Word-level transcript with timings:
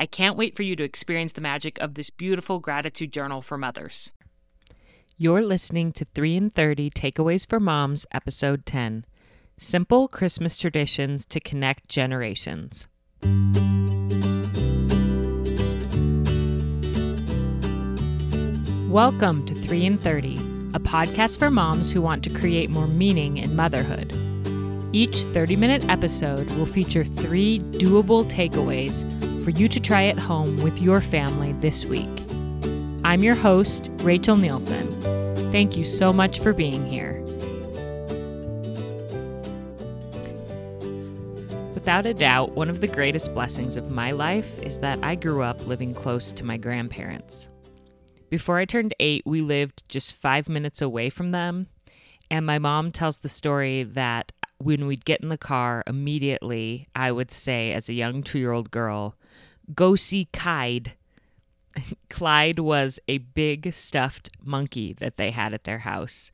I 0.00 0.06
can't 0.06 0.38
wait 0.38 0.56
for 0.56 0.62
you 0.62 0.76
to 0.76 0.82
experience 0.82 1.32
the 1.34 1.42
magic 1.42 1.78
of 1.78 1.92
this 1.92 2.08
beautiful 2.08 2.58
gratitude 2.58 3.12
journal 3.12 3.42
for 3.42 3.58
mothers. 3.58 4.12
You're 5.18 5.42
listening 5.42 5.92
to 5.92 6.06
3 6.14 6.36
in 6.36 6.48
30 6.48 6.88
Takeaways 6.88 7.46
for 7.46 7.60
Moms, 7.60 8.06
Episode 8.10 8.64
10 8.64 9.04
Simple 9.58 10.08
Christmas 10.08 10.56
Traditions 10.56 11.26
to 11.26 11.38
Connect 11.38 11.86
Generations. 11.86 12.88
Welcome 18.88 19.44
to 19.44 19.54
3 19.54 19.84
in 19.84 19.98
30, 19.98 20.36
a 20.72 20.80
podcast 20.80 21.38
for 21.38 21.50
moms 21.50 21.92
who 21.92 22.00
want 22.00 22.24
to 22.24 22.30
create 22.30 22.70
more 22.70 22.88
meaning 22.88 23.36
in 23.36 23.54
motherhood. 23.54 24.14
Each 24.94 25.24
30 25.24 25.56
minute 25.56 25.86
episode 25.90 26.50
will 26.52 26.64
feature 26.64 27.04
three 27.04 27.58
doable 27.58 28.24
takeaways 28.30 29.04
for 29.44 29.50
you 29.50 29.68
to 29.68 29.80
try 29.80 30.04
at 30.04 30.18
home 30.18 30.62
with 30.62 30.80
your 30.80 31.00
family 31.00 31.52
this 31.54 31.84
week. 31.84 32.08
I'm 33.04 33.22
your 33.22 33.34
host, 33.34 33.90
Rachel 34.02 34.36
Nielsen. 34.36 35.00
Thank 35.50 35.76
you 35.76 35.84
so 35.84 36.12
much 36.12 36.40
for 36.40 36.52
being 36.52 36.86
here. 36.86 37.20
Without 41.74 42.04
a 42.04 42.12
doubt, 42.12 42.52
one 42.52 42.68
of 42.68 42.82
the 42.82 42.86
greatest 42.86 43.32
blessings 43.32 43.76
of 43.76 43.90
my 43.90 44.10
life 44.10 44.62
is 44.62 44.78
that 44.80 45.02
I 45.02 45.14
grew 45.14 45.42
up 45.42 45.66
living 45.66 45.94
close 45.94 46.30
to 46.32 46.44
my 46.44 46.58
grandparents. 46.58 47.48
Before 48.28 48.58
I 48.58 48.66
turned 48.66 48.94
eight, 49.00 49.22
we 49.24 49.40
lived 49.40 49.88
just 49.88 50.14
five 50.14 50.48
minutes 50.48 50.82
away 50.82 51.08
from 51.08 51.30
them. 51.30 51.68
And 52.30 52.46
my 52.46 52.58
mom 52.58 52.92
tells 52.92 53.18
the 53.18 53.28
story 53.28 53.82
that 53.82 54.30
when 54.58 54.86
we'd 54.86 55.04
get 55.06 55.20
in 55.20 55.30
the 55.30 55.38
car, 55.38 55.82
immediately 55.86 56.86
I 56.94 57.10
would 57.10 57.32
say, 57.32 57.72
as 57.72 57.88
a 57.88 57.94
young 57.94 58.22
two 58.22 58.38
year 58.38 58.52
old 58.52 58.70
girl, 58.70 59.16
go 59.74 59.96
see 59.96 60.26
Clyde. 60.32 60.94
Clyde 62.10 62.58
was 62.58 62.98
a 63.08 63.18
big 63.18 63.72
stuffed 63.72 64.30
monkey 64.42 64.92
that 64.94 65.16
they 65.16 65.30
had 65.30 65.54
at 65.54 65.64
their 65.64 65.78
house. 65.78 66.30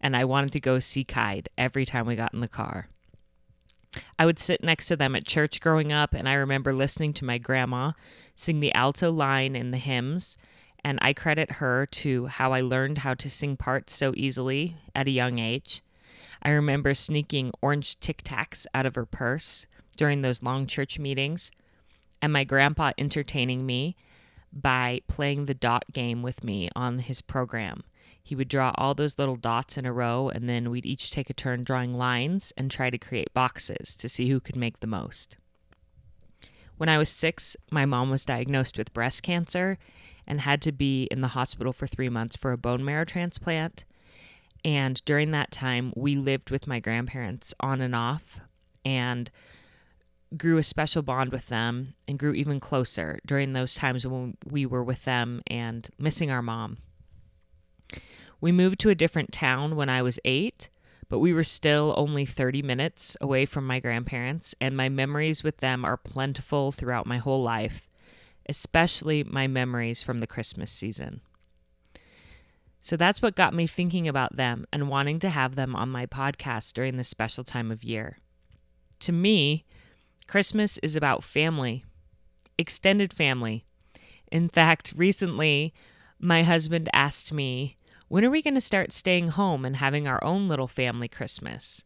And 0.00 0.16
I 0.16 0.24
wanted 0.24 0.52
to 0.52 0.60
go 0.60 0.78
see 0.78 1.04
Clyde 1.04 1.48
every 1.56 1.84
time 1.84 2.06
we 2.06 2.16
got 2.16 2.34
in 2.34 2.40
the 2.40 2.48
car. 2.48 2.88
I 4.18 4.26
would 4.26 4.38
sit 4.38 4.62
next 4.62 4.86
to 4.86 4.96
them 4.96 5.16
at 5.16 5.24
church 5.24 5.60
growing 5.60 5.92
up, 5.92 6.12
and 6.12 6.28
I 6.28 6.34
remember 6.34 6.74
listening 6.74 7.12
to 7.14 7.24
my 7.24 7.38
grandma 7.38 7.92
sing 8.34 8.60
the 8.60 8.74
alto 8.74 9.10
line 9.10 9.56
in 9.56 9.70
the 9.70 9.78
hymns. 9.78 10.36
And 10.84 10.98
I 11.02 11.14
credit 11.14 11.52
her 11.52 11.86
to 11.86 12.26
how 12.26 12.52
I 12.52 12.60
learned 12.60 12.98
how 12.98 13.14
to 13.14 13.30
sing 13.30 13.56
parts 13.56 13.96
so 13.96 14.12
easily 14.16 14.76
at 14.94 15.08
a 15.08 15.10
young 15.10 15.38
age. 15.38 15.82
I 16.42 16.50
remember 16.50 16.94
sneaking 16.94 17.52
orange 17.60 17.98
Tic 17.98 18.22
Tacs 18.22 18.66
out 18.72 18.86
of 18.86 18.94
her 18.94 19.06
purse 19.06 19.66
during 19.96 20.22
those 20.22 20.42
long 20.42 20.66
church 20.66 20.98
meetings, 20.98 21.50
and 22.20 22.32
my 22.32 22.44
grandpa 22.44 22.92
entertaining 22.98 23.66
me 23.66 23.96
by 24.52 25.00
playing 25.06 25.44
the 25.44 25.54
dot 25.54 25.84
game 25.92 26.22
with 26.22 26.42
me 26.42 26.68
on 26.74 27.00
his 27.00 27.20
program. 27.22 27.82
He 28.22 28.34
would 28.34 28.48
draw 28.48 28.72
all 28.76 28.94
those 28.94 29.18
little 29.18 29.36
dots 29.36 29.78
in 29.78 29.86
a 29.86 29.92
row, 29.92 30.28
and 30.28 30.48
then 30.48 30.70
we'd 30.70 30.86
each 30.86 31.10
take 31.10 31.30
a 31.30 31.34
turn 31.34 31.62
drawing 31.62 31.96
lines 31.96 32.52
and 32.56 32.70
try 32.70 32.90
to 32.90 32.98
create 32.98 33.32
boxes 33.34 33.94
to 33.96 34.08
see 34.08 34.28
who 34.28 34.40
could 34.40 34.56
make 34.56 34.80
the 34.80 34.86
most. 34.86 35.36
When 36.76 36.88
I 36.88 36.98
was 36.98 37.08
six, 37.08 37.56
my 37.70 37.86
mom 37.86 38.10
was 38.10 38.24
diagnosed 38.24 38.76
with 38.78 38.92
breast 38.92 39.22
cancer 39.22 39.78
and 40.26 40.40
had 40.40 40.60
to 40.62 40.72
be 40.72 41.04
in 41.04 41.20
the 41.20 41.28
hospital 41.28 41.72
for 41.72 41.86
three 41.86 42.08
months 42.08 42.36
for 42.36 42.52
a 42.52 42.58
bone 42.58 42.84
marrow 42.84 43.04
transplant. 43.04 43.84
And 44.64 45.00
during 45.04 45.30
that 45.30 45.52
time, 45.52 45.92
we 45.94 46.16
lived 46.16 46.50
with 46.50 46.66
my 46.66 46.80
grandparents 46.80 47.54
on 47.60 47.80
and 47.80 47.94
off 47.94 48.40
and 48.84 49.30
grew 50.36 50.58
a 50.58 50.62
special 50.62 51.02
bond 51.02 51.30
with 51.30 51.48
them 51.48 51.94
and 52.08 52.18
grew 52.18 52.32
even 52.32 52.58
closer 52.58 53.20
during 53.26 53.52
those 53.52 53.74
times 53.74 54.06
when 54.06 54.36
we 54.44 54.66
were 54.66 54.82
with 54.82 55.04
them 55.04 55.42
and 55.46 55.88
missing 55.98 56.30
our 56.30 56.42
mom. 56.42 56.78
We 58.40 58.52
moved 58.52 58.80
to 58.80 58.90
a 58.90 58.94
different 58.94 59.32
town 59.32 59.76
when 59.76 59.88
I 59.88 60.02
was 60.02 60.18
eight, 60.24 60.68
but 61.08 61.20
we 61.20 61.32
were 61.32 61.44
still 61.44 61.94
only 61.96 62.26
30 62.26 62.62
minutes 62.62 63.16
away 63.20 63.46
from 63.46 63.66
my 63.66 63.80
grandparents, 63.80 64.54
and 64.60 64.76
my 64.76 64.88
memories 64.88 65.42
with 65.42 65.58
them 65.58 65.84
are 65.84 65.96
plentiful 65.96 66.72
throughout 66.72 67.06
my 67.06 67.18
whole 67.18 67.42
life, 67.42 67.88
especially 68.48 69.24
my 69.24 69.46
memories 69.46 70.02
from 70.02 70.18
the 70.18 70.26
Christmas 70.26 70.70
season. 70.70 71.20
So 72.80 72.96
that's 72.96 73.22
what 73.22 73.34
got 73.34 73.54
me 73.54 73.66
thinking 73.66 74.06
about 74.06 74.36
them 74.36 74.66
and 74.72 74.88
wanting 74.88 75.18
to 75.20 75.30
have 75.30 75.56
them 75.56 75.74
on 75.74 75.88
my 75.88 76.06
podcast 76.06 76.72
during 76.72 76.96
this 76.96 77.08
special 77.08 77.42
time 77.42 77.72
of 77.72 77.82
year. 77.82 78.18
To 79.00 79.12
me, 79.12 79.64
Christmas 80.26 80.78
is 80.78 80.96
about 80.96 81.22
family, 81.22 81.84
extended 82.58 83.12
family. 83.12 83.64
In 84.32 84.48
fact, 84.48 84.92
recently, 84.96 85.72
my 86.18 86.42
husband 86.42 86.88
asked 86.92 87.32
me, 87.32 87.76
When 88.08 88.24
are 88.24 88.30
we 88.30 88.42
going 88.42 88.54
to 88.54 88.60
start 88.60 88.92
staying 88.92 89.28
home 89.28 89.64
and 89.64 89.76
having 89.76 90.08
our 90.08 90.22
own 90.24 90.48
little 90.48 90.66
family 90.66 91.08
Christmas? 91.08 91.84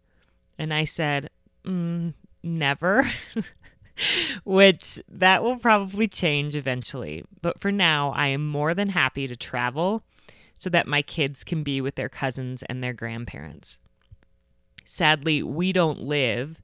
And 0.59 0.73
I 0.73 0.85
said, 0.85 1.31
mm, 1.65 2.15
Never. 2.43 3.11
Which 4.45 4.99
that 5.09 5.43
will 5.43 5.59
probably 5.59 6.09
change 6.09 6.57
eventually. 6.57 7.25
But 7.43 7.61
for 7.61 7.71
now, 7.71 8.13
I 8.13 8.29
am 8.29 8.47
more 8.47 8.73
than 8.73 8.91
happy 8.91 9.29
to 9.29 9.37
travel 9.37 10.03
so 10.59 10.71
that 10.71 10.87
my 10.87 11.03
kids 11.03 11.45
can 11.45 11.63
be 11.63 11.81
with 11.81 11.97
their 11.97 12.09
cousins 12.09 12.63
and 12.63 12.83
their 12.83 12.95
grandparents. 12.95 13.79
Sadly, 14.87 15.43
we 15.43 15.73
don't 15.73 16.01
live 16.01 16.63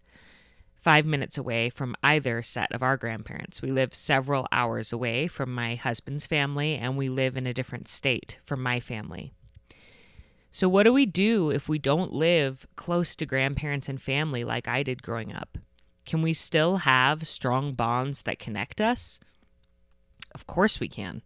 five 0.87 1.05
minutes 1.05 1.37
away 1.37 1.69
from 1.69 1.97
either 2.05 2.41
set 2.43 2.71
of 2.71 2.81
our 2.81 2.97
grandparents. 2.97 3.61
We 3.61 3.73
live 3.73 3.93
several 3.93 4.47
hours 4.53 4.93
away 4.93 5.27
from 5.27 5.53
my 5.53 5.75
husband's 5.75 6.29
family, 6.29 6.77
and 6.77 6.97
we 6.97 7.09
live 7.09 7.37
in 7.37 7.45
a 7.45 7.53
different 7.53 7.89
state 7.89 8.39
from 8.45 8.63
my 8.63 8.79
family. 8.79 9.33
So, 10.53 10.69
what 10.69 10.85
do 10.85 10.93
we 10.93 11.05
do 11.05 11.51
if 11.51 11.69
we 11.69 11.81
don't 11.81 12.13
live 12.13 12.69
close 12.77 13.17
to 13.17 13.27
grandparents 13.27 13.89
and 13.89 14.01
family 14.01 14.45
like 14.45 14.69
I 14.69 14.85
did 14.85 15.03
growing 15.03 15.35
up? 15.35 15.59
Can 16.05 16.23
we 16.23 16.33
still 16.33 16.77
have 16.77 17.27
strong 17.27 17.75
bonds 17.75 18.23
that 18.23 18.39
connect 18.39 18.81
us? 18.81 19.19
Of 20.37 20.47
course, 20.47 20.79
we 20.79 20.89
can. 20.89 21.23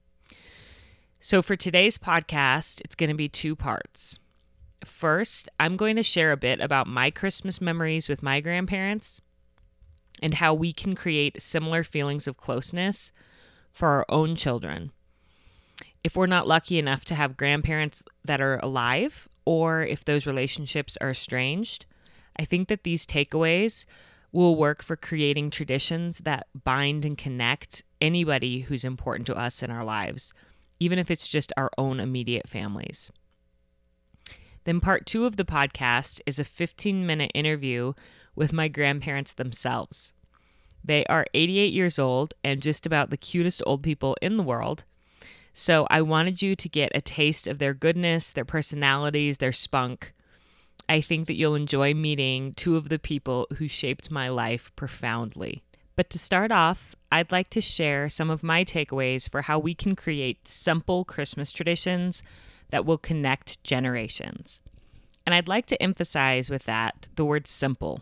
So, 1.20 1.42
for 1.42 1.54
today's 1.54 1.98
podcast, 1.98 2.80
it's 2.80 2.94
going 2.94 3.10
to 3.10 3.14
be 3.14 3.28
two 3.28 3.54
parts. 3.54 4.18
First, 4.86 5.50
I'm 5.60 5.76
going 5.76 5.96
to 5.96 6.02
share 6.02 6.32
a 6.32 6.38
bit 6.38 6.60
about 6.60 6.86
my 6.86 7.10
Christmas 7.10 7.60
memories 7.60 8.08
with 8.08 8.22
my 8.22 8.40
grandparents 8.40 9.20
and 10.22 10.34
how 10.34 10.54
we 10.54 10.72
can 10.72 10.94
create 10.94 11.42
similar 11.42 11.82
feelings 11.84 12.26
of 12.26 12.36
closeness 12.36 13.12
for 13.72 13.88
our 13.88 14.06
own 14.08 14.36
children. 14.36 14.92
If 16.02 16.16
we're 16.16 16.26
not 16.26 16.48
lucky 16.48 16.78
enough 16.78 17.04
to 17.06 17.14
have 17.14 17.36
grandparents 17.36 18.02
that 18.24 18.40
are 18.40 18.58
alive, 18.58 19.28
or 19.44 19.82
if 19.82 20.04
those 20.04 20.26
relationships 20.26 20.96
are 21.00 21.10
estranged, 21.10 21.86
I 22.36 22.44
think 22.44 22.68
that 22.68 22.84
these 22.84 23.06
takeaways 23.06 23.84
will 24.32 24.56
work 24.56 24.82
for 24.82 24.96
creating 24.96 25.50
traditions 25.50 26.18
that 26.18 26.46
bind 26.64 27.04
and 27.04 27.18
connect 27.18 27.82
anybody 28.00 28.60
who's 28.60 28.84
important 28.84 29.26
to 29.26 29.36
us 29.36 29.62
in 29.62 29.70
our 29.70 29.84
lives 29.84 30.32
even 30.80 30.98
if 30.98 31.10
it's 31.10 31.28
just 31.28 31.52
our 31.56 31.70
own 31.78 32.00
immediate 32.00 32.48
families. 32.48 33.12
Then, 34.64 34.80
part 34.80 35.06
two 35.06 35.26
of 35.26 35.36
the 35.36 35.44
podcast 35.44 36.20
is 36.26 36.38
a 36.38 36.44
15 36.44 37.06
minute 37.06 37.30
interview 37.34 37.92
with 38.34 38.52
my 38.52 38.68
grandparents 38.68 39.32
themselves. 39.32 40.12
They 40.84 41.04
are 41.06 41.26
88 41.34 41.72
years 41.72 41.98
old 41.98 42.34
and 42.42 42.62
just 42.62 42.86
about 42.86 43.10
the 43.10 43.16
cutest 43.16 43.62
old 43.66 43.82
people 43.82 44.16
in 44.22 44.36
the 44.36 44.42
world. 44.42 44.84
So 45.52 45.86
I 45.90 46.00
wanted 46.00 46.42
you 46.42 46.56
to 46.56 46.68
get 46.68 46.92
a 46.94 47.00
taste 47.00 47.46
of 47.46 47.58
their 47.58 47.74
goodness, 47.74 48.30
their 48.30 48.44
personalities, 48.44 49.38
their 49.38 49.52
spunk. 49.52 50.14
I 50.88 51.00
think 51.00 51.26
that 51.26 51.36
you'll 51.36 51.54
enjoy 51.54 51.94
meeting 51.94 52.54
two 52.54 52.76
of 52.76 52.88
the 52.88 52.98
people 52.98 53.46
who 53.58 53.68
shaped 53.68 54.10
my 54.10 54.28
life 54.28 54.72
profoundly. 54.76 55.62
But 55.96 56.08
to 56.10 56.18
start 56.18 56.50
off, 56.50 56.96
I'd 57.12 57.30
like 57.30 57.50
to 57.50 57.60
share 57.60 58.08
some 58.08 58.30
of 58.30 58.42
my 58.42 58.64
takeaways 58.64 59.28
for 59.28 59.42
how 59.42 59.58
we 59.58 59.74
can 59.74 59.94
create 59.94 60.48
simple 60.48 61.04
Christmas 61.04 61.52
traditions 61.52 62.22
that 62.70 62.86
will 62.86 62.98
connect 62.98 63.62
generations. 63.62 64.60
And 65.26 65.34
I'd 65.34 65.48
like 65.48 65.66
to 65.66 65.82
emphasize 65.82 66.50
with 66.50 66.64
that 66.64 67.08
the 67.16 67.24
word 67.24 67.46
simple. 67.46 68.00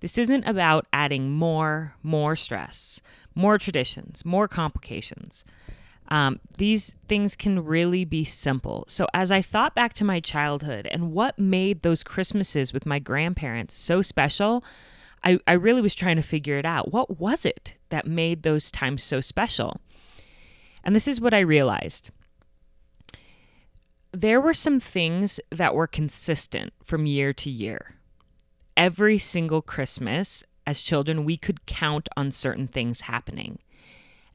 This 0.00 0.16
isn't 0.16 0.44
about 0.44 0.86
adding 0.92 1.30
more, 1.30 1.94
more 2.02 2.34
stress, 2.36 3.00
more 3.34 3.58
traditions, 3.58 4.24
more 4.24 4.48
complications. 4.48 5.44
Um, 6.08 6.40
these 6.58 6.94
things 7.06 7.36
can 7.36 7.64
really 7.64 8.04
be 8.04 8.24
simple. 8.24 8.84
So, 8.88 9.06
as 9.14 9.30
I 9.30 9.42
thought 9.42 9.74
back 9.74 9.92
to 9.94 10.04
my 10.04 10.18
childhood 10.18 10.88
and 10.90 11.12
what 11.12 11.38
made 11.38 11.82
those 11.82 12.02
Christmases 12.02 12.72
with 12.72 12.86
my 12.86 12.98
grandparents 12.98 13.76
so 13.76 14.02
special, 14.02 14.64
I, 15.22 15.38
I 15.46 15.52
really 15.52 15.82
was 15.82 15.94
trying 15.94 16.16
to 16.16 16.22
figure 16.22 16.58
it 16.58 16.66
out. 16.66 16.92
What 16.92 17.20
was 17.20 17.44
it 17.44 17.74
that 17.90 18.06
made 18.06 18.42
those 18.42 18.70
times 18.70 19.04
so 19.04 19.20
special? 19.20 19.80
And 20.82 20.96
this 20.96 21.06
is 21.06 21.20
what 21.20 21.34
I 21.34 21.40
realized 21.40 22.10
there 24.12 24.40
were 24.40 24.54
some 24.54 24.80
things 24.80 25.38
that 25.50 25.74
were 25.74 25.86
consistent 25.86 26.72
from 26.82 27.06
year 27.06 27.32
to 27.32 27.50
year. 27.50 27.96
Every 28.76 29.18
single 29.18 29.62
Christmas, 29.62 30.42
as 30.66 30.82
children, 30.82 31.24
we 31.24 31.36
could 31.36 31.66
count 31.66 32.08
on 32.16 32.30
certain 32.30 32.66
things 32.66 33.02
happening. 33.02 33.58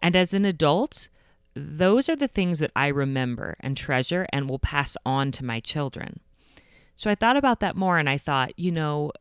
And 0.01 0.15
as 0.15 0.33
an 0.33 0.45
adult, 0.45 1.09
those 1.55 2.09
are 2.09 2.15
the 2.15 2.27
things 2.27 2.59
that 2.59 2.71
I 2.75 2.87
remember 2.87 3.55
and 3.59 3.75
treasure 3.75 4.27
and 4.31 4.49
will 4.49 4.59
pass 4.59 4.95
on 5.05 5.31
to 5.31 5.45
my 5.45 5.59
children. 5.59 6.19
So 6.95 7.09
I 7.09 7.15
thought 7.15 7.37
about 7.37 7.59
that 7.59 7.75
more 7.75 7.97
and 7.97 8.09
I 8.09 8.17
thought, 8.17 8.57
you 8.57 8.71
know, 8.71 9.11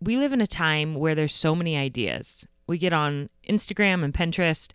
we 0.00 0.16
live 0.16 0.32
in 0.32 0.40
a 0.40 0.46
time 0.46 0.94
where 0.94 1.14
there's 1.14 1.34
so 1.34 1.54
many 1.54 1.76
ideas. 1.76 2.46
We 2.66 2.78
get 2.78 2.92
on 2.92 3.30
Instagram 3.48 4.04
and 4.04 4.14
Pinterest 4.14 4.70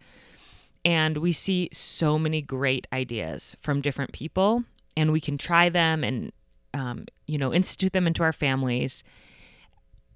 and 0.84 1.18
we 1.18 1.32
see 1.32 1.70
so 1.72 2.18
many 2.18 2.42
great 2.42 2.88
ideas 2.92 3.56
from 3.62 3.82
different 3.82 4.14
people 4.14 4.64
and 4.98 5.14
we 5.14 5.22
can 5.22 5.38
try 5.38 5.70
them 5.70 6.04
and 6.04 6.34
um, 6.74 7.06
you 7.26 7.38
know 7.38 7.54
institute 7.54 7.94
them 7.94 8.06
into 8.06 8.24
our 8.24 8.34
families 8.34 9.04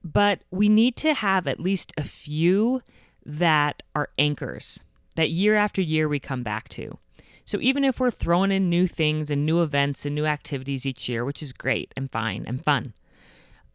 but 0.04 0.42
we 0.52 0.68
need 0.68 0.96
to 0.98 1.14
have 1.14 1.48
at 1.48 1.60
least 1.60 1.94
a 1.98 2.04
few 2.04 2.82
that 3.26 3.84
are 3.96 4.10
anchors 4.18 4.80
that 5.16 5.30
year 5.30 5.56
after 5.56 5.82
year 5.82 6.08
we 6.08 6.20
come 6.20 6.44
back 6.44 6.70
to. 6.70 6.98
So 7.46 7.60
even 7.60 7.84
if 7.84 8.00
we're 8.00 8.12
throwing 8.12 8.52
in 8.52 8.70
new 8.70 8.88
things 8.88 9.30
and 9.30 9.46
new 9.46 9.62
events 9.62 10.06
and 10.06 10.16
new 10.16 10.26
activities 10.26 10.86
each 10.86 11.10
year, 11.10 11.26
which 11.26 11.44
is 11.44 11.54
great 11.54 11.94
and 11.98 12.10
fine 12.10 12.46
and 12.48 12.64
fun, 12.64 12.94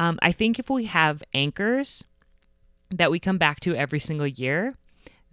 um, 0.01 0.19
I 0.23 0.33
think 0.33 0.59
if 0.59 0.71
we 0.71 0.87
have 0.87 1.23
anchors 1.35 2.05
that 2.91 3.11
we 3.11 3.19
come 3.19 3.39
back 3.39 3.61
to 3.61 3.75
every 3.75 3.99
single 3.99 4.27
year, 4.27 4.77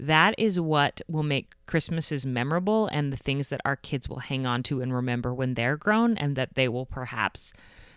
that 0.07 0.35
is 0.37 0.59
what 0.59 1.01
will 1.07 1.23
make 1.23 1.53
Christmases 1.65 2.25
memorable 2.25 2.87
and 2.87 3.11
the 3.11 3.17
things 3.17 3.47
that 3.47 3.61
our 3.63 3.75
kids 3.75 4.09
will 4.09 4.19
hang 4.19 4.45
on 4.45 4.63
to 4.63 4.81
and 4.81 4.93
remember 4.93 5.33
when 5.33 5.53
they're 5.53 5.77
grown 5.77 6.17
and 6.17 6.35
that 6.35 6.55
they 6.55 6.67
will 6.67 6.85
perhaps 6.85 7.53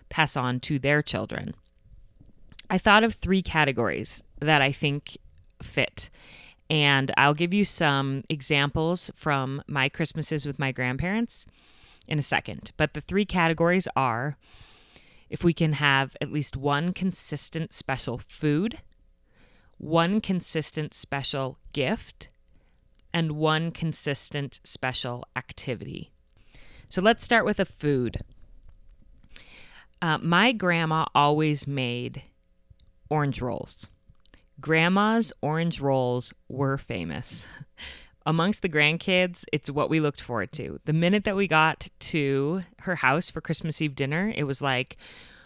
pass 0.08 0.37
on 0.37 0.61
to 0.61 0.79
their 0.79 1.03
children. 1.03 1.55
I 2.70 2.79
thought 2.79 3.05
of 3.05 3.14
three 3.14 3.43
categories 3.43 4.23
that 4.41 4.62
I 4.62 4.73
think 4.73 5.19
fit. 5.62 6.11
And 6.69 7.12
I'll 7.17 7.35
give 7.35 7.55
you 7.55 7.64
some 7.64 8.23
examples 8.29 9.11
from 9.14 9.62
my 9.67 9.88
Christmases 9.88 10.47
with 10.47 10.59
my 10.59 10.73
grandparents 10.73 11.47
in 12.06 12.19
a 12.19 12.23
second. 12.23 12.73
But 12.76 12.94
the 12.94 13.00
three 13.00 13.25
categories 13.25 13.88
are 13.97 14.37
if 15.29 15.43
we 15.43 15.52
can 15.52 15.75
have 15.75 16.17
at 16.20 16.32
least 16.32 16.56
one 16.56 16.93
consistent 16.93 17.73
special 17.73 18.19
food, 18.19 18.79
one 19.78 20.20
consistent 20.20 20.94
special 20.94 21.58
gift, 21.73 22.28
and 23.12 23.32
one 23.32 23.70
consistent 23.70 24.61
special 24.62 25.25
activity. 25.34 26.11
So 26.88 27.00
let's 27.00 27.25
start 27.25 27.44
with 27.44 27.58
a 27.58 27.64
food. 27.64 28.19
Uh, 30.02 30.19
my 30.19 30.52
grandma 30.52 31.06
always 31.14 31.67
made 31.67 32.25
orange 33.08 33.40
rolls. 33.40 33.88
Grandma's 34.61 35.32
orange 35.40 35.81
rolls 35.81 36.32
were 36.49 36.78
famous. 36.78 37.46
Amongst 38.26 38.62
the 38.62 38.69
grandkids, 38.69 39.44
it's 39.52 39.70
what 39.70 39.88
we 39.88 40.00
looked 40.00 40.20
forward 40.20 40.52
to. 40.52 40.81
The 40.84 40.93
minute 40.93 41.25
that 41.25 41.37
we 41.37 41.46
got 41.46 41.88
to 42.00 42.62
her 42.81 42.96
house 42.96 43.31
for 43.31 43.40
Christmas 43.40 43.81
Eve 43.81 43.94
dinner, 43.94 44.32
it 44.34 44.44
was 44.44 44.61
like, 44.61 44.96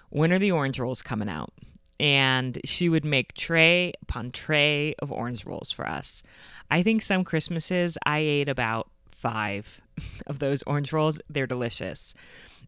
when 0.08 0.32
are 0.32 0.38
the 0.38 0.50
orange 0.50 0.78
rolls 0.78 1.02
coming 1.02 1.28
out? 1.28 1.52
And 2.00 2.58
she 2.64 2.88
would 2.88 3.04
make 3.04 3.34
tray 3.34 3.92
upon 4.00 4.30
tray 4.30 4.94
of 5.00 5.12
orange 5.12 5.44
rolls 5.44 5.70
for 5.70 5.86
us. 5.86 6.22
I 6.70 6.82
think 6.82 7.02
some 7.02 7.24
Christmases 7.24 7.98
I 8.06 8.20
ate 8.20 8.48
about 8.48 8.88
five 9.06 9.82
of 10.26 10.38
those 10.38 10.62
orange 10.62 10.94
rolls. 10.94 11.20
They're 11.28 11.46
delicious. 11.46 12.14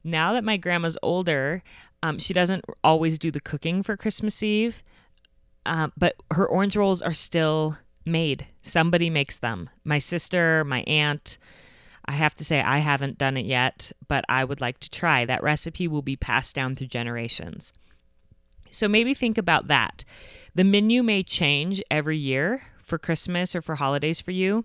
Now 0.04 0.34
that 0.34 0.44
my 0.44 0.58
grandma's 0.58 0.98
older, 1.02 1.62
um, 2.02 2.18
she 2.18 2.34
doesn't 2.34 2.66
always 2.84 3.18
do 3.18 3.30
the 3.30 3.40
cooking 3.40 3.82
for 3.82 3.96
Christmas 3.96 4.42
Eve, 4.42 4.82
uh, 5.64 5.88
but 5.96 6.16
her 6.32 6.46
orange 6.46 6.76
rolls 6.76 7.00
are 7.00 7.14
still 7.14 7.78
made. 8.04 8.48
Somebody 8.62 9.08
makes 9.08 9.38
them. 9.38 9.70
My 9.82 9.98
sister, 9.98 10.62
my 10.64 10.82
aunt. 10.82 11.38
I 12.04 12.12
have 12.12 12.34
to 12.34 12.44
say, 12.44 12.60
I 12.60 12.78
haven't 12.78 13.16
done 13.16 13.38
it 13.38 13.46
yet, 13.46 13.92
but 14.08 14.24
I 14.28 14.44
would 14.44 14.60
like 14.60 14.78
to 14.80 14.90
try. 14.90 15.24
That 15.24 15.42
recipe 15.42 15.88
will 15.88 16.02
be 16.02 16.16
passed 16.16 16.54
down 16.54 16.76
through 16.76 16.88
generations. 16.88 17.72
So 18.72 18.88
maybe 18.88 19.14
think 19.14 19.38
about 19.38 19.68
that. 19.68 20.04
The 20.54 20.64
menu 20.64 21.02
may 21.02 21.22
change 21.22 21.82
every 21.90 22.16
year 22.16 22.62
for 22.82 22.98
Christmas 22.98 23.54
or 23.54 23.62
for 23.62 23.76
holidays 23.76 24.20
for 24.20 24.32
you, 24.32 24.64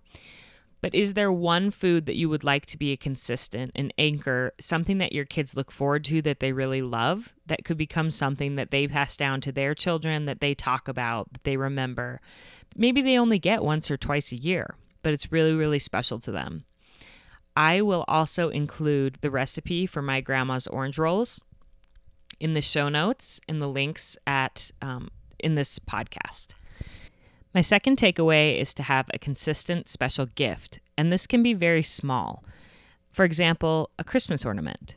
but 0.81 0.95
is 0.95 1.13
there 1.13 1.31
one 1.31 1.71
food 1.71 2.06
that 2.06 2.15
you 2.15 2.30
would 2.30 2.44
like 2.44 2.65
to 2.68 2.77
be 2.77 2.92
a 2.92 2.98
consistent, 2.98 3.71
an 3.75 3.92
anchor, 3.98 4.54
something 4.59 4.98
that 5.00 5.12
your 5.12 5.25
kids 5.25 5.56
look 5.56 5.71
forward 5.71 6.04
to 6.06 6.21
that 6.21 6.39
they 6.39 6.54
really 6.54 6.81
love, 6.81 7.33
that 7.48 7.65
could 7.65 7.77
become 7.77 8.09
something 8.09 8.56
that 8.56 8.71
they 8.71 8.88
pass 8.88 9.18
down 9.18 9.42
to 9.42 9.51
their 9.51 9.74
children, 9.74 10.25
that 10.25 10.39
they 10.39 10.54
talk 10.56 10.88
about, 10.88 11.31
that 11.33 11.44
they 11.44 11.57
remember? 11.57 12.21
Maybe 12.75 13.01
they 13.01 13.18
only 13.18 13.39
get 13.39 13.63
once 13.63 13.92
or 13.92 13.98
twice 13.98 14.31
a 14.31 14.38
year, 14.38 14.75
but 15.04 15.13
it's 15.13 15.31
really, 15.31 15.54
really 15.54 15.80
special 15.80 16.19
to 16.19 16.31
them. 16.31 16.63
I 17.56 17.81
will 17.81 18.06
also 18.07 18.49
include 18.49 19.18
the 19.21 19.31
recipe 19.31 19.87
for 19.87 20.02
my 20.02 20.21
grandma's 20.21 20.68
orange 20.68 20.99
rolls 20.99 21.42
in 22.39 22.53
the 22.53 22.61
show 22.61 22.89
notes, 22.89 23.39
in 23.47 23.59
the 23.59 23.67
links 23.67 24.17
at 24.25 24.71
um, 24.81 25.09
in 25.39 25.56
this 25.56 25.79
podcast. 25.79 26.47
My 27.53 27.61
second 27.61 27.97
takeaway 27.97 28.59
is 28.59 28.73
to 28.75 28.83
have 28.83 29.07
a 29.13 29.19
consistent 29.19 29.89
special 29.89 30.27
gift, 30.27 30.79
and 30.97 31.11
this 31.11 31.25
can 31.27 31.41
be 31.41 31.53
very 31.53 31.83
small. 31.83 32.44
For 33.11 33.25
example, 33.25 33.89
a 33.97 34.03
Christmas 34.03 34.45
ornament. 34.45 34.94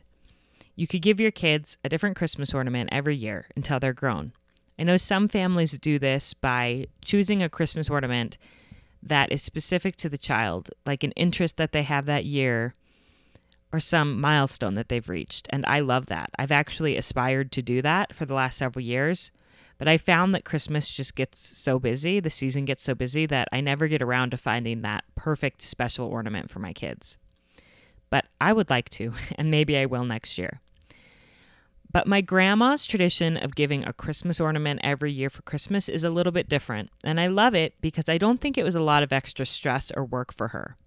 You 0.75 0.87
could 0.87 1.01
give 1.01 1.19
your 1.19 1.31
kids 1.31 1.77
a 1.83 1.89
different 1.89 2.15
Christmas 2.15 2.53
ornament 2.53 2.89
every 2.91 3.15
year 3.15 3.47
until 3.55 3.79
they're 3.79 3.93
grown. 3.93 4.33
I 4.77 4.83
know 4.83 4.97
some 4.97 5.27
families 5.27 5.77
do 5.77 5.99
this 5.99 6.33
by 6.33 6.87
choosing 7.03 7.43
a 7.43 7.49
Christmas 7.49 7.89
ornament 7.89 8.37
that 9.03 9.31
is 9.31 9.41
specific 9.41 9.95
to 9.97 10.09
the 10.09 10.17
child, 10.17 10.69
like 10.85 11.03
an 11.03 11.11
interest 11.11 11.57
that 11.57 11.71
they 11.71 11.83
have 11.83 12.05
that 12.05 12.25
year 12.25 12.75
or 13.73 13.79
some 13.79 14.19
milestone 14.19 14.75
that 14.75 14.89
they've 14.89 15.07
reached. 15.07 15.47
And 15.49 15.65
I 15.65 15.79
love 15.79 16.07
that. 16.07 16.29
I've 16.37 16.51
actually 16.51 16.97
aspired 16.97 17.51
to 17.53 17.61
do 17.61 17.81
that 17.81 18.13
for 18.13 18.25
the 18.25 18.33
last 18.33 18.57
several 18.57 18.83
years. 18.83 19.31
But 19.77 19.87
I 19.87 19.97
found 19.97 20.35
that 20.35 20.45
Christmas 20.45 20.91
just 20.91 21.15
gets 21.15 21.39
so 21.39 21.79
busy, 21.79 22.19
the 22.19 22.29
season 22.29 22.65
gets 22.65 22.83
so 22.83 22.93
busy 22.93 23.25
that 23.25 23.47
I 23.51 23.61
never 23.61 23.87
get 23.87 24.01
around 24.03 24.29
to 24.29 24.37
finding 24.37 24.81
that 24.81 25.05
perfect 25.15 25.63
special 25.63 26.07
ornament 26.07 26.51
for 26.51 26.59
my 26.59 26.71
kids. 26.71 27.17
But 28.11 28.25
I 28.39 28.53
would 28.53 28.69
like 28.69 28.89
to, 28.91 29.13
and 29.35 29.49
maybe 29.49 29.77
I 29.77 29.87
will 29.87 30.05
next 30.05 30.37
year. 30.37 30.61
But 31.91 32.07
my 32.07 32.21
grandma's 32.21 32.85
tradition 32.85 33.35
of 33.35 33.55
giving 33.55 33.83
a 33.83 33.91
Christmas 33.91 34.39
ornament 34.39 34.79
every 34.83 35.11
year 35.11 35.29
for 35.29 35.41
Christmas 35.41 35.89
is 35.89 36.03
a 36.03 36.09
little 36.09 36.31
bit 36.31 36.47
different, 36.47 36.89
and 37.03 37.19
I 37.19 37.27
love 37.27 37.53
it 37.53 37.73
because 37.81 38.07
I 38.07 38.17
don't 38.17 38.39
think 38.39 38.57
it 38.57 38.63
was 38.63 38.75
a 38.75 38.81
lot 38.81 39.03
of 39.03 39.11
extra 39.11 39.45
stress 39.45 39.91
or 39.97 40.05
work 40.05 40.31
for 40.33 40.49
her. 40.49 40.77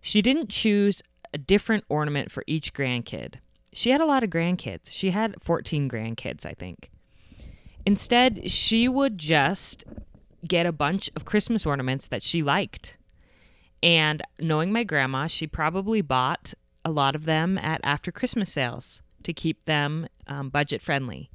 She 0.00 0.22
didn't 0.22 0.48
choose 0.48 1.02
a 1.32 1.38
different 1.38 1.84
ornament 1.88 2.30
for 2.30 2.44
each 2.46 2.72
grandkid. 2.72 3.36
She 3.72 3.90
had 3.90 4.00
a 4.00 4.06
lot 4.06 4.24
of 4.24 4.30
grandkids. 4.30 4.90
She 4.90 5.10
had 5.10 5.36
14 5.42 5.88
grandkids, 5.88 6.46
I 6.46 6.52
think. 6.52 6.90
Instead, 7.84 8.50
she 8.50 8.88
would 8.88 9.18
just 9.18 9.84
get 10.46 10.66
a 10.66 10.72
bunch 10.72 11.10
of 11.16 11.24
Christmas 11.24 11.66
ornaments 11.66 12.06
that 12.08 12.22
she 12.22 12.42
liked. 12.42 12.96
And 13.82 14.22
knowing 14.38 14.72
my 14.72 14.84
grandma, 14.84 15.26
she 15.26 15.46
probably 15.46 16.00
bought 16.00 16.54
a 16.84 16.90
lot 16.90 17.14
of 17.14 17.24
them 17.24 17.58
at 17.58 17.80
after 17.84 18.10
Christmas 18.10 18.52
sales 18.52 19.02
to 19.22 19.32
keep 19.32 19.64
them 19.64 20.08
um, 20.26 20.48
budget 20.48 20.82
friendly. 20.82 21.30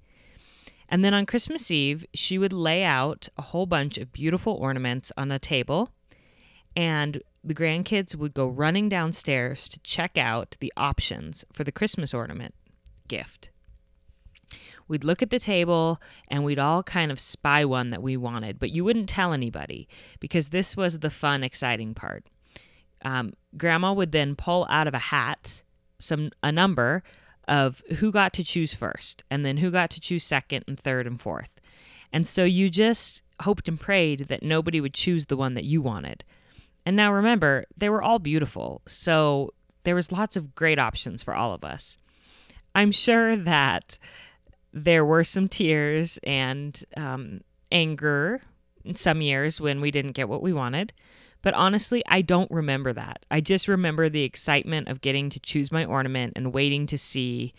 And 0.90 1.04
then 1.04 1.14
on 1.14 1.26
Christmas 1.26 1.72
Eve, 1.72 2.06
she 2.14 2.38
would 2.38 2.54
lay 2.54 2.84
out 2.84 3.30
a 3.38 3.42
whole 3.42 3.66
bunch 3.66 3.98
of 3.98 4.12
beautiful 4.12 4.54
ornaments 4.54 5.12
on 5.18 5.32
a 5.32 5.40
table, 5.40 5.90
and 6.76 7.22
the 7.44 7.54
grandkids 7.54 8.16
would 8.16 8.34
go 8.34 8.48
running 8.48 8.90
downstairs 8.90 9.68
to 9.70 9.80
check 9.80 10.18
out 10.18 10.56
the 10.60 10.72
options 10.78 11.44
for 11.52 11.64
the 11.64 11.72
Christmas 11.72 12.14
ornament 12.14 12.54
gift. 13.08 13.50
We'd 14.88 15.04
look 15.04 15.22
at 15.22 15.30
the 15.30 15.40
table 15.40 16.02
and 16.28 16.44
we'd 16.44 16.60
all 16.60 16.84
kind 16.84 17.12
of 17.12 17.20
spy 17.20 17.66
one 17.66 17.88
that 17.90 18.04
we 18.04 18.18
wanted, 18.18 18.60
but 18.60 18.72
you 18.72 18.84
wouldn't 18.84 19.10
tell 19.10 19.34
anybody 19.34 19.88
because 20.20 20.50
this 20.50 20.78
was 20.78 21.00
the 21.00 21.10
fun, 21.10 21.44
exciting 21.44 21.94
part. 21.94 22.26
Um, 23.04 23.34
Grandma 23.58 23.94
would 23.94 24.12
then 24.12 24.36
pull 24.36 24.66
out 24.70 24.88
of 24.88 24.94
a 24.94 25.00
hat 25.00 25.64
some 26.00 26.32
a 26.42 26.52
number 26.52 27.04
of 27.48 27.82
who 27.98 28.12
got 28.12 28.34
to 28.34 28.44
choose 28.44 28.74
first, 28.74 29.24
and 29.30 29.46
then 29.46 29.58
who 29.58 29.72
got 29.72 29.90
to 29.92 30.00
choose 30.00 30.24
second 30.24 30.64
and 30.68 30.80
third 30.80 31.08
and 31.08 31.20
fourth. 31.20 31.60
And 32.12 32.28
so 32.28 32.44
you 32.44 32.70
just 32.70 33.22
hoped 33.42 33.68
and 33.68 33.80
prayed 33.80 34.28
that 34.28 34.44
nobody 34.44 34.80
would 34.80 34.94
choose 34.94 35.26
the 35.26 35.38
one 35.38 35.54
that 35.56 35.66
you 35.66 35.82
wanted. 35.82 36.24
And 36.86 36.96
now 36.96 37.14
remember, 37.14 37.66
they 37.78 37.90
were 37.90 38.02
all 38.02 38.20
beautiful, 38.20 38.82
so 38.88 39.54
there 39.84 39.96
was 39.96 40.12
lots 40.12 40.36
of 40.36 40.56
great 40.56 40.80
options 40.80 41.24
for 41.24 41.34
all 41.34 41.54
of 41.54 41.64
us. 41.64 41.98
I'm 42.76 42.92
sure 42.92 43.36
that 43.36 43.98
there 44.74 45.06
were 45.06 45.24
some 45.24 45.48
tears 45.48 46.20
and 46.24 46.84
um, 46.98 47.42
anger 47.72 48.42
in 48.84 48.96
some 48.96 49.22
years 49.22 49.62
when 49.62 49.82
we 49.82 49.92
didn't 49.92 50.14
get 50.14 50.30
what 50.30 50.42
we 50.42 50.52
wanted. 50.52 50.94
But 51.42 51.54
honestly, 51.54 52.04
I 52.08 52.22
don't 52.22 52.50
remember 52.50 52.94
that. 52.94 53.26
I 53.30 53.42
just 53.42 53.68
remember 53.68 54.10
the 54.10 54.24
excitement 54.24 54.88
of 54.88 55.02
getting 55.02 55.30
to 55.30 55.40
choose 55.40 55.72
my 55.72 55.86
ornament 55.86 56.34
and 56.36 56.54
waiting 56.54 56.88
to 56.88 56.98
see 56.98 57.54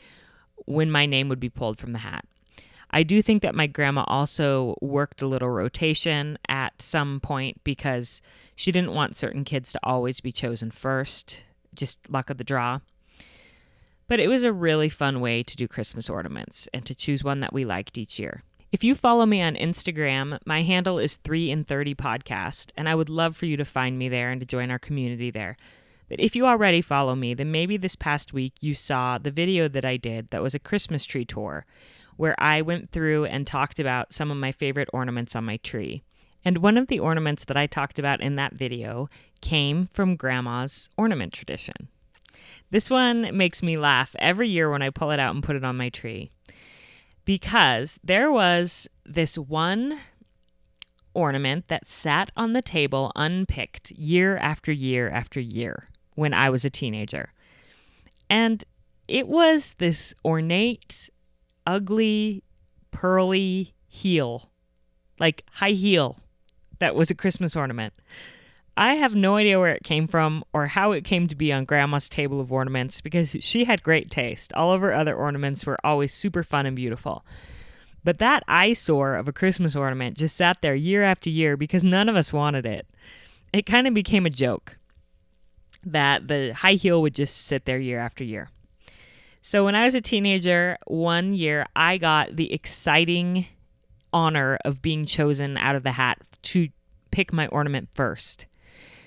when 0.67 0.91
my 0.91 1.07
name 1.07 1.29
would 1.29 1.41
be 1.41 1.51
pulled 1.51 1.79
from 1.79 1.93
the 1.93 1.99
hat. 1.99 2.25
I 2.95 3.03
do 3.03 3.23
think 3.23 3.43
that 3.43 3.57
my 3.57 3.67
grandma 3.67 4.05
also 4.07 4.77
worked 4.81 5.21
a 5.21 5.27
little 5.27 5.51
rotation 5.51 6.39
at 6.49 6.81
some 6.81 7.19
point 7.19 7.61
because 7.65 8.23
she 8.55 8.71
didn't 8.71 8.95
want 8.95 9.17
certain 9.17 9.43
kids 9.43 9.73
to 9.73 9.81
always 9.83 10.21
be 10.21 10.31
chosen 10.31 10.71
first, 10.71 11.43
just 11.75 11.99
luck 12.09 12.31
of 12.31 12.39
the 12.39 12.45
draw. 12.45 12.79
But 14.07 14.21
it 14.21 14.29
was 14.29 14.45
a 14.45 14.53
really 14.53 14.89
fun 14.89 15.21
way 15.21 15.43
to 15.43 15.57
do 15.57 15.67
Christmas 15.67 16.09
ornaments 16.09 16.69
and 16.73 16.87
to 16.87 16.95
choose 16.95 17.25
one 17.25 17.41
that 17.41 17.53
we 17.53 17.65
liked 17.65 17.99
each 17.99 18.21
year. 18.21 18.45
If 18.71 18.85
you 18.85 18.95
follow 18.95 19.27
me 19.27 19.43
on 19.43 19.57
Instagram, 19.57 20.39
my 20.47 20.63
handle 20.63 21.01
is 21.01 21.17
3 21.17 21.51
in 21.51 21.65
30 21.65 21.97
podcast, 21.97 22.71
and 22.77 22.89
I 22.89 22.95
would 22.95 23.09
love 23.09 23.37
for 23.37 23.47
you 23.47 23.57
to 23.57 23.65
find 23.65 23.99
me 23.99 24.09
there 24.09 24.31
and 24.31 24.41
to 24.41 24.47
join 24.47 24.71
our 24.71 24.79
community 24.79 25.33
there. 25.33 25.57
But 26.09 26.21
if 26.21 26.37
you 26.37 26.47
already 26.47 26.81
follow 26.81 27.15
me, 27.15 27.35
then 27.35 27.51
maybe 27.51 27.77
this 27.77 27.97
past 27.97 28.33
week 28.33 28.55
you 28.61 28.75
saw 28.75 29.19
the 29.19 29.31
video 29.31 29.69
that 29.69 29.85
I 29.85 29.97
did 29.97 30.29
that 30.29 30.43
was 30.43 30.55
a 30.55 30.59
Christmas 30.59 31.05
tree 31.05 31.25
tour, 31.25 31.65
where 32.17 32.35
I 32.39 32.63
went 32.63 32.91
through 32.91 33.25
and 33.27 33.47
talked 33.47 33.79
about 33.79 34.13
some 34.13 34.31
of 34.31 34.37
my 34.37 34.53
favorite 34.53 34.89
ornaments 34.93 35.35
on 35.35 35.45
my 35.45 35.57
tree. 35.59 36.03
And 36.45 36.59
one 36.59 36.77
of 36.77 36.89
the 36.89 37.01
ornaments 37.01 37.45
that 37.45 37.57
I 37.57 37.67
talked 37.67 37.99
about 37.99 38.21
in 38.21 38.37
that 38.37 38.53
video 38.53 39.09
came 39.41 39.87
from 39.87 40.17
Grandma's 40.17 40.89
ornament 40.99 41.33
tradition. 41.33 41.89
This 42.71 42.91
one 42.91 43.35
makes 43.37 43.63
me 43.63 43.77
laugh 43.77 44.15
every 44.19 44.49
year 44.49 44.71
when 44.71 44.83
I 44.83 44.91
pull 44.91 45.11
it 45.11 45.21
out 45.21 45.35
and 45.35 45.43
put 45.43 45.57
it 45.57 45.65
on 45.65 45.77
my 45.77 45.89
tree 45.89 46.31
because 47.25 47.99
there 48.05 48.31
was 48.31 48.87
this 49.05 49.39
one 49.39 49.99
ornament 51.15 51.69
that 51.69 51.87
sat 51.87 52.31
on 52.37 52.53
the 52.53 52.63
table 52.63 53.13
unpicked 53.17 53.91
year 53.93 54.37
after 54.37 54.73
year 54.73 55.09
after 55.09 55.41
year 55.41 55.89
when 56.15 56.35
I 56.35 56.51
was 56.51 56.65
a 56.65 56.71
teenager. 56.71 57.33
And 58.31 58.65
it 59.09 59.29
was 59.29 59.75
this 59.75 60.15
ornate, 60.25 61.11
ugly, 61.67 62.43
pearly 62.91 63.75
heel, 63.87 64.51
like 65.19 65.45
high 65.53 65.71
heel, 65.71 66.21
that 66.79 66.95
was 66.95 67.11
a 67.11 67.15
Christmas 67.15 67.55
ornament. 67.55 67.93
I 68.77 68.95
have 68.95 69.15
no 69.15 69.37
idea 69.37 69.61
where 69.61 69.71
it 69.71 69.85
came 69.85 70.09
from 70.09 70.43
or 70.53 70.67
how 70.67 70.93
it 70.93 71.05
came 71.05 71.29
to 71.29 71.37
be 71.37 71.53
on 71.53 71.65
Grandma's 71.65 72.09
table 72.09 72.41
of 72.41 72.53
ornaments 72.53 73.01
because 73.01 73.37
she 73.41 73.65
had 73.65 73.85
great 73.85 74.11
taste. 74.11 74.53
All 74.55 74.73
of 74.73 74.81
her 74.81 74.93
other 74.93 75.15
ornaments 75.15 75.65
were 75.65 75.79
always 75.85 76.13
super 76.13 76.43
fun 76.43 76.67
and 76.67 76.75
beautiful. 76.75 77.25
But 78.03 78.19
that 78.19 78.43
eyesore 78.49 79.15
of 79.15 79.29
a 79.29 79.33
Christmas 79.33 79.77
ornament 79.77 80.17
just 80.19 80.37
sat 80.37 80.61
there 80.61 80.75
year 80.75 81.05
after 81.05 81.31
year 81.31 81.57
because 81.57 81.85
none 81.85 82.09
of 82.09 82.17
us 82.17 82.33
wanted 82.33 82.67
it. 82.67 82.87
It 83.53 83.65
kind 83.65 83.87
of 83.87 83.95
became 83.95 84.27
a 84.27 84.31
joke 84.31 84.77
that 85.87 86.29
the 86.29 86.53
high 86.53 86.75
heel 86.75 87.03
would 87.03 87.15
just 87.15 87.47
sit 87.47 87.65
there 87.65 87.79
year 87.79 87.99
after 87.99 88.25
year. 88.25 88.51
So 89.43 89.65
when 89.65 89.75
I 89.75 89.85
was 89.85 89.95
a 89.95 90.01
teenager, 90.01 90.79
one 90.87 91.35
year 91.35 91.67
I 91.77 91.99
got 91.99 92.37
the 92.37 92.53
exciting 92.53 93.47
honor 94.13 94.59
of 94.65 94.81
being 94.81 95.05
chosen 95.05 95.59
out 95.59 95.77
of 95.77 95.83
the 95.83 95.93
hat 95.93 96.19
to 96.43 96.69
pick 97.11 97.33
my 97.33 97.47
ornament 97.49 97.89
first. 97.95 98.47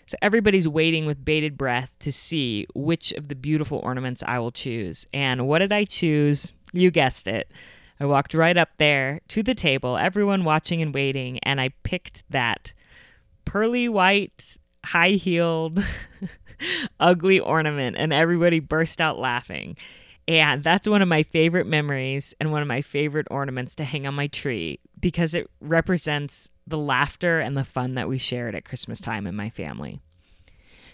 So 0.05 0.15
everybody's 0.21 0.67
waiting 0.67 1.05
with 1.05 1.25
bated 1.25 1.57
breath 1.57 1.95
to 1.99 2.11
see 2.11 2.65
which 2.73 3.11
of 3.13 3.27
the 3.27 3.35
beautiful 3.35 3.79
ornaments 3.79 4.23
I 4.25 4.39
will 4.39 4.51
choose. 4.51 5.05
And 5.13 5.47
what 5.47 5.59
did 5.59 5.73
I 5.73 5.83
choose? 5.85 6.53
You 6.71 6.91
guessed 6.91 7.27
it. 7.27 7.51
I 7.99 8.05
walked 8.05 8.33
right 8.33 8.55
up 8.55 8.69
there 8.77 9.21
to 9.29 9.41
the 9.41 9.55
table, 9.55 9.97
everyone 9.97 10.43
watching 10.43 10.81
and 10.81 10.93
waiting, 10.93 11.39
and 11.39 11.59
I 11.59 11.69
picked 11.83 12.23
that 12.29 12.73
pearly 13.43 13.89
white, 13.89 14.57
high 14.85 15.11
heeled, 15.11 15.83
ugly 16.99 17.39
ornament, 17.39 17.97
and 17.97 18.13
everybody 18.13 18.59
burst 18.59 19.01
out 19.01 19.19
laughing. 19.19 19.77
And 20.27 20.61
that's 20.63 20.89
one 20.89 21.01
of 21.01 21.07
my 21.07 21.23
favorite 21.23 21.67
memories 21.67 22.33
and 22.39 22.51
one 22.51 22.61
of 22.61 22.67
my 22.67 22.81
favorite 22.81 23.27
ornaments 23.31 23.75
to 23.75 23.85
hang 23.85 24.05
on 24.05 24.13
my 24.13 24.27
tree 24.27 24.79
because 24.99 25.33
it 25.33 25.49
represents 25.61 26.49
the 26.65 26.77
laughter 26.77 27.39
and 27.39 27.55
the 27.55 27.63
fun 27.63 27.95
that 27.95 28.09
we 28.09 28.17
shared 28.17 28.53
at 28.53 28.65
Christmas 28.65 28.99
time 28.99 29.25
in 29.25 29.35
my 29.35 29.49
family. 29.49 30.01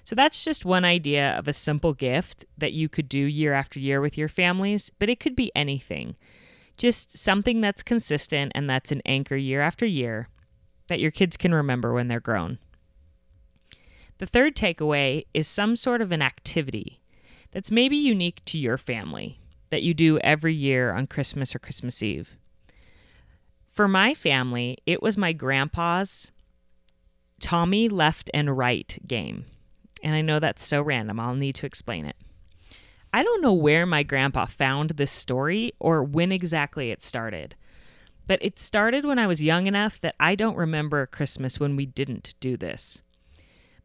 So 0.03 0.15
that's 0.15 0.43
just 0.43 0.65
one 0.65 0.85
idea 0.85 1.35
of 1.37 1.47
a 1.47 1.53
simple 1.53 1.93
gift 1.93 2.45
that 2.57 2.73
you 2.73 2.89
could 2.89 3.09
do 3.09 3.17
year 3.17 3.53
after 3.53 3.79
year 3.79 4.01
with 4.01 4.17
your 4.17 4.27
families, 4.27 4.91
but 4.99 5.09
it 5.09 5.19
could 5.19 5.35
be 5.35 5.51
anything. 5.55 6.15
Just 6.77 7.17
something 7.17 7.61
that's 7.61 7.81
consistent 7.81 8.51
and 8.53 8.69
that's 8.69 8.91
an 8.91 9.01
anchor 9.05 9.37
year 9.37 9.61
after 9.61 9.85
year 9.85 10.27
that 10.87 10.99
your 10.99 11.11
kids 11.11 11.37
can 11.37 11.53
remember 11.53 11.93
when 11.93 12.07
they're 12.07 12.19
grown. 12.19 12.59
The 14.19 14.25
third 14.25 14.55
takeaway 14.55 15.23
is 15.33 15.47
some 15.47 15.75
sort 15.75 16.01
of 16.01 16.11
an 16.11 16.21
activity 16.21 17.01
that's 17.51 17.71
maybe 17.71 17.97
unique 17.97 18.43
to 18.45 18.57
your 18.57 18.77
family 18.77 19.39
that 19.69 19.83
you 19.83 19.93
do 19.93 20.19
every 20.19 20.53
year 20.53 20.93
on 20.93 21.07
Christmas 21.07 21.55
or 21.55 21.59
Christmas 21.59 22.03
Eve. 22.03 22.37
For 23.71 23.87
my 23.87 24.13
family, 24.13 24.77
it 24.85 25.01
was 25.01 25.17
my 25.17 25.33
grandpa's 25.33 26.31
Tommy 27.39 27.89
left 27.89 28.29
and 28.33 28.55
right 28.55 28.99
game. 29.07 29.45
And 30.03 30.13
I 30.13 30.21
know 30.21 30.39
that's 30.39 30.63
so 30.65 30.81
random, 30.81 31.19
I'll 31.19 31.33
need 31.33 31.55
to 31.55 31.65
explain 31.65 32.05
it. 32.05 32.15
I 33.11 33.23
don't 33.23 33.41
know 33.41 33.53
where 33.53 33.85
my 33.85 34.03
grandpa 34.03 34.45
found 34.45 34.91
this 34.91 35.11
story 35.11 35.71
or 35.79 36.03
when 36.03 36.31
exactly 36.31 36.91
it 36.91 37.03
started, 37.03 37.55
but 38.27 38.39
it 38.41 38.59
started 38.59 39.05
when 39.05 39.19
I 39.19 39.27
was 39.27 39.43
young 39.43 39.67
enough 39.67 39.99
that 40.01 40.15
I 40.19 40.35
don't 40.35 40.57
remember 40.57 41.01
a 41.01 41.07
Christmas 41.07 41.59
when 41.59 41.75
we 41.75 41.85
didn't 41.85 42.33
do 42.39 42.57
this. 42.57 43.01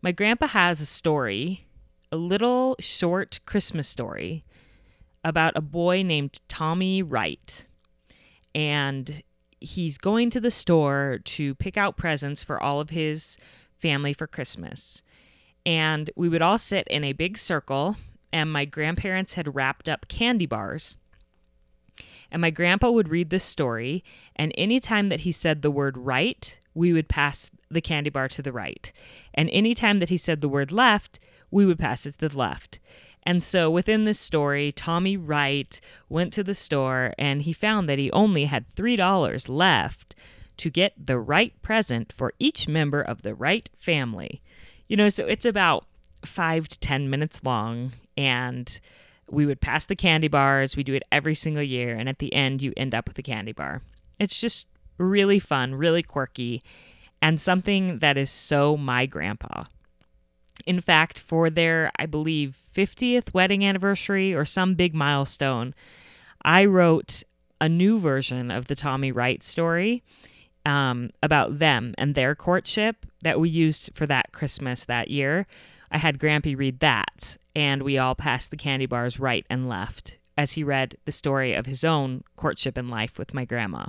My 0.00 0.12
grandpa 0.12 0.49
has 0.49 0.81
a 0.81 0.87
story 0.87 1.67
a 2.11 2.17
little 2.17 2.76
short 2.81 3.40
Christmas 3.47 3.88
story 3.88 4.45
about 5.25 5.57
a 5.57 5.61
boy 5.61 6.02
named 6.02 6.40
Tommy 6.49 7.02
Wright. 7.02 7.67
And 8.55 9.23
he's 9.61 9.99
going 9.99 10.31
to 10.31 10.40
the 10.40 10.50
store 10.50 11.19
to 11.25 11.55
pick 11.57 11.76
out 11.76 11.97
presents 11.97 12.43
for 12.43 12.62
all 12.62 12.81
of 12.81 12.90
his 12.90 13.37
family 13.78 14.12
for 14.12 14.26
Christmas. 14.26 15.02
And 15.67 16.11
we 16.17 16.28
would 16.28 16.43
all 16.43 16.59
sit 16.59 16.87
in 16.88 17.05
a 17.05 17.12
big 17.12 17.37
circle, 17.37 17.97
and 18.33 18.50
my 18.50 18.64
grandparents 18.64 19.35
had 19.35 19.55
wrapped 19.55 19.88
up 19.88 20.09
candy 20.09 20.47
bars. 20.47 20.97
And 22.31 22.40
my 22.40 22.50
grandpa 22.50 22.90
would 22.90 23.09
read 23.09 23.31
this 23.31 23.45
story, 23.45 24.05
and 24.37 24.52
anytime 24.57 25.09
that 25.09 25.21
he 25.21 25.33
said 25.33 25.61
the 25.61 25.71
word 25.71 25.99
right, 25.99 26.59
we 26.75 26.93
would 26.93 27.09
pass 27.09 27.50
the 27.70 27.80
candy 27.80 28.10
bar 28.10 28.28
to 28.28 28.42
the 28.42 28.52
right. 28.52 28.92
And 29.34 29.48
anytime 29.50 29.98
that 29.98 30.08
he 30.08 30.16
said 30.16 30.40
the 30.40 30.48
word 30.48 30.72
left, 30.72 31.18
we 31.50 31.66
would 31.66 31.78
pass 31.78 32.06
it 32.06 32.18
to 32.18 32.28
the 32.28 32.38
left. 32.38 32.80
And 33.25 33.42
so 33.42 33.70
within 33.70 34.04
this 34.04 34.18
story, 34.18 34.72
Tommy 34.72 35.16
Wright 35.16 35.80
went 36.08 36.32
to 36.32 36.42
the 36.42 36.54
store 36.54 37.12
and 37.18 37.42
he 37.42 37.52
found 37.52 37.88
that 37.88 37.98
he 37.98 38.10
only 38.12 38.46
had 38.46 38.68
$3 38.68 39.48
left 39.48 40.14
to 40.56 40.70
get 40.70 40.94
the 40.98 41.18
right 41.18 41.60
present 41.62 42.12
for 42.12 42.32
each 42.38 42.68
member 42.68 43.00
of 43.00 43.22
the 43.22 43.34
Wright 43.34 43.68
family. 43.76 44.40
You 44.88 44.96
know, 44.96 45.08
so 45.08 45.26
it's 45.26 45.44
about 45.44 45.84
five 46.25 46.68
to 46.68 46.78
10 46.78 47.10
minutes 47.10 47.44
long. 47.44 47.92
And 48.16 48.80
we 49.30 49.46
would 49.46 49.60
pass 49.60 49.84
the 49.84 49.96
candy 49.96 50.28
bars. 50.28 50.76
We 50.76 50.82
do 50.82 50.94
it 50.94 51.02
every 51.12 51.34
single 51.34 51.62
year. 51.62 51.96
And 51.96 52.08
at 52.08 52.18
the 52.18 52.32
end, 52.32 52.62
you 52.62 52.72
end 52.76 52.94
up 52.94 53.08
with 53.08 53.18
a 53.18 53.22
candy 53.22 53.52
bar. 53.52 53.82
It's 54.18 54.40
just 54.40 54.66
really 54.96 55.38
fun, 55.38 55.75
really 55.75 56.02
quirky, 56.02 56.62
and 57.20 57.40
something 57.40 57.98
that 57.98 58.16
is 58.16 58.30
so 58.30 58.76
my 58.76 59.06
grandpa. 59.06 59.64
In 60.66 60.80
fact, 60.80 61.18
for 61.18 61.50
their, 61.50 61.90
I 61.98 62.06
believe, 62.06 62.60
50th 62.75 63.32
wedding 63.32 63.64
anniversary 63.64 64.34
or 64.34 64.44
some 64.44 64.75
big 64.75 64.94
milestone, 64.94 65.75
I 66.42 66.64
wrote 66.64 67.22
a 67.60 67.68
new 67.68 67.98
version 67.98 68.50
of 68.50 68.66
the 68.66 68.75
Tommy 68.75 69.12
Wright 69.12 69.42
story 69.42 70.02
um, 70.64 71.10
about 71.22 71.58
them 71.58 71.94
and 71.96 72.14
their 72.14 72.34
courtship 72.34 73.06
that 73.22 73.40
we 73.40 73.48
used 73.48 73.90
for 73.94 74.06
that 74.06 74.32
Christmas 74.32 74.84
that 74.84 75.10
year. 75.10 75.46
I 75.90 75.98
had 75.98 76.18
Grampy 76.18 76.56
read 76.56 76.80
that, 76.80 77.38
and 77.56 77.82
we 77.82 77.98
all 77.98 78.14
passed 78.14 78.50
the 78.50 78.56
candy 78.56 78.87
bars 78.87 79.18
right 79.18 79.46
and 79.48 79.68
left 79.68 80.18
as 80.37 80.52
he 80.52 80.62
read 80.62 80.96
the 81.04 81.12
story 81.12 81.54
of 81.54 81.66
his 81.66 81.82
own 81.82 82.22
courtship 82.37 82.76
and 82.76 82.90
life 82.90 83.18
with 83.18 83.34
my 83.34 83.44
grandma. 83.44 83.87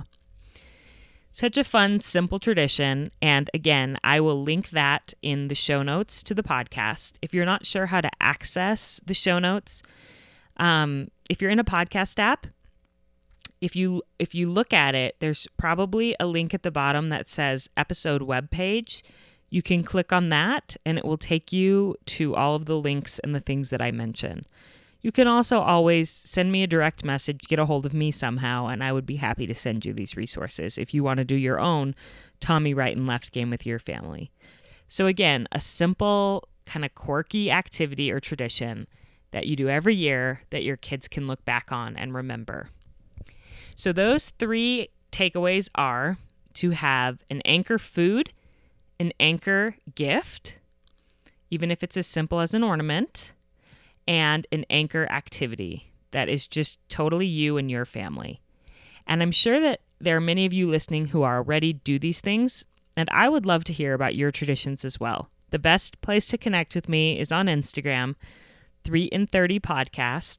Such 1.32 1.56
a 1.56 1.64
fun, 1.64 2.00
simple 2.00 2.38
tradition. 2.38 3.12
And 3.22 3.48
again, 3.54 3.96
I 4.02 4.20
will 4.20 4.42
link 4.42 4.70
that 4.70 5.14
in 5.22 5.48
the 5.48 5.54
show 5.54 5.82
notes 5.82 6.22
to 6.24 6.34
the 6.34 6.42
podcast. 6.42 7.12
If 7.22 7.32
you're 7.32 7.44
not 7.44 7.64
sure 7.64 7.86
how 7.86 8.00
to 8.00 8.10
access 8.20 9.00
the 9.04 9.14
show 9.14 9.38
notes, 9.38 9.82
um, 10.56 11.08
if 11.28 11.40
you're 11.40 11.50
in 11.50 11.60
a 11.60 11.64
podcast 11.64 12.18
app, 12.18 12.48
if 13.60 13.76
you 13.76 14.02
if 14.18 14.34
you 14.34 14.48
look 14.48 14.72
at 14.72 14.94
it, 14.94 15.16
there's 15.20 15.46
probably 15.56 16.16
a 16.18 16.26
link 16.26 16.54
at 16.54 16.62
the 16.62 16.70
bottom 16.70 17.10
that 17.10 17.28
says 17.28 17.68
episode 17.76 18.22
web 18.22 18.50
page. 18.50 19.04
You 19.50 19.62
can 19.62 19.82
click 19.82 20.12
on 20.12 20.28
that 20.30 20.76
and 20.86 20.96
it 20.96 21.04
will 21.04 21.18
take 21.18 21.52
you 21.52 21.96
to 22.06 22.34
all 22.34 22.54
of 22.54 22.66
the 22.66 22.78
links 22.78 23.18
and 23.18 23.34
the 23.34 23.40
things 23.40 23.70
that 23.70 23.82
I 23.82 23.90
mention. 23.90 24.46
You 25.02 25.12
can 25.12 25.26
also 25.26 25.60
always 25.60 26.10
send 26.10 26.52
me 26.52 26.62
a 26.62 26.66
direct 26.66 27.04
message, 27.04 27.48
get 27.48 27.58
a 27.58 27.64
hold 27.64 27.86
of 27.86 27.94
me 27.94 28.10
somehow, 28.10 28.66
and 28.66 28.84
I 28.84 28.92
would 28.92 29.06
be 29.06 29.16
happy 29.16 29.46
to 29.46 29.54
send 29.54 29.86
you 29.86 29.94
these 29.94 30.16
resources 30.16 30.76
if 30.76 30.92
you 30.92 31.02
want 31.02 31.18
to 31.18 31.24
do 31.24 31.34
your 31.34 31.58
own 31.58 31.94
Tommy 32.38 32.74
right 32.74 32.96
and 32.96 33.06
left 33.06 33.32
game 33.32 33.50
with 33.50 33.64
your 33.64 33.78
family. 33.78 34.30
So, 34.88 35.06
again, 35.06 35.46
a 35.52 35.60
simple, 35.60 36.48
kind 36.66 36.84
of 36.84 36.94
quirky 36.94 37.50
activity 37.50 38.10
or 38.10 38.20
tradition 38.20 38.86
that 39.30 39.46
you 39.46 39.56
do 39.56 39.68
every 39.68 39.94
year 39.94 40.42
that 40.50 40.64
your 40.64 40.76
kids 40.76 41.08
can 41.08 41.26
look 41.26 41.44
back 41.44 41.72
on 41.72 41.96
and 41.96 42.12
remember. 42.12 42.68
So, 43.76 43.92
those 43.92 44.30
three 44.30 44.88
takeaways 45.12 45.70
are 45.76 46.18
to 46.54 46.70
have 46.70 47.20
an 47.30 47.40
anchor 47.44 47.78
food, 47.78 48.32
an 48.98 49.12
anchor 49.18 49.76
gift, 49.94 50.56
even 51.50 51.70
if 51.70 51.82
it's 51.82 51.96
as 51.96 52.06
simple 52.06 52.40
as 52.40 52.52
an 52.52 52.62
ornament, 52.62 53.32
and 54.10 54.44
an 54.50 54.64
anchor 54.68 55.06
activity 55.08 55.92
that 56.10 56.28
is 56.28 56.48
just 56.48 56.80
totally 56.88 57.28
you 57.28 57.56
and 57.56 57.70
your 57.70 57.84
family. 57.84 58.40
And 59.06 59.22
I'm 59.22 59.30
sure 59.30 59.60
that 59.60 59.82
there 60.00 60.16
are 60.16 60.20
many 60.20 60.44
of 60.44 60.52
you 60.52 60.68
listening 60.68 61.06
who 61.06 61.22
are 61.22 61.36
already 61.36 61.74
do 61.74 61.96
these 61.96 62.20
things, 62.20 62.64
and 62.96 63.08
I 63.12 63.28
would 63.28 63.46
love 63.46 63.62
to 63.64 63.72
hear 63.72 63.94
about 63.94 64.16
your 64.16 64.32
traditions 64.32 64.84
as 64.84 64.98
well. 64.98 65.30
The 65.50 65.60
best 65.60 66.00
place 66.00 66.26
to 66.26 66.38
connect 66.38 66.74
with 66.74 66.88
me 66.88 67.20
is 67.20 67.30
on 67.30 67.46
Instagram, 67.46 68.16
3 68.82 69.04
in 69.04 69.28
30 69.28 69.60
podcast, 69.60 70.38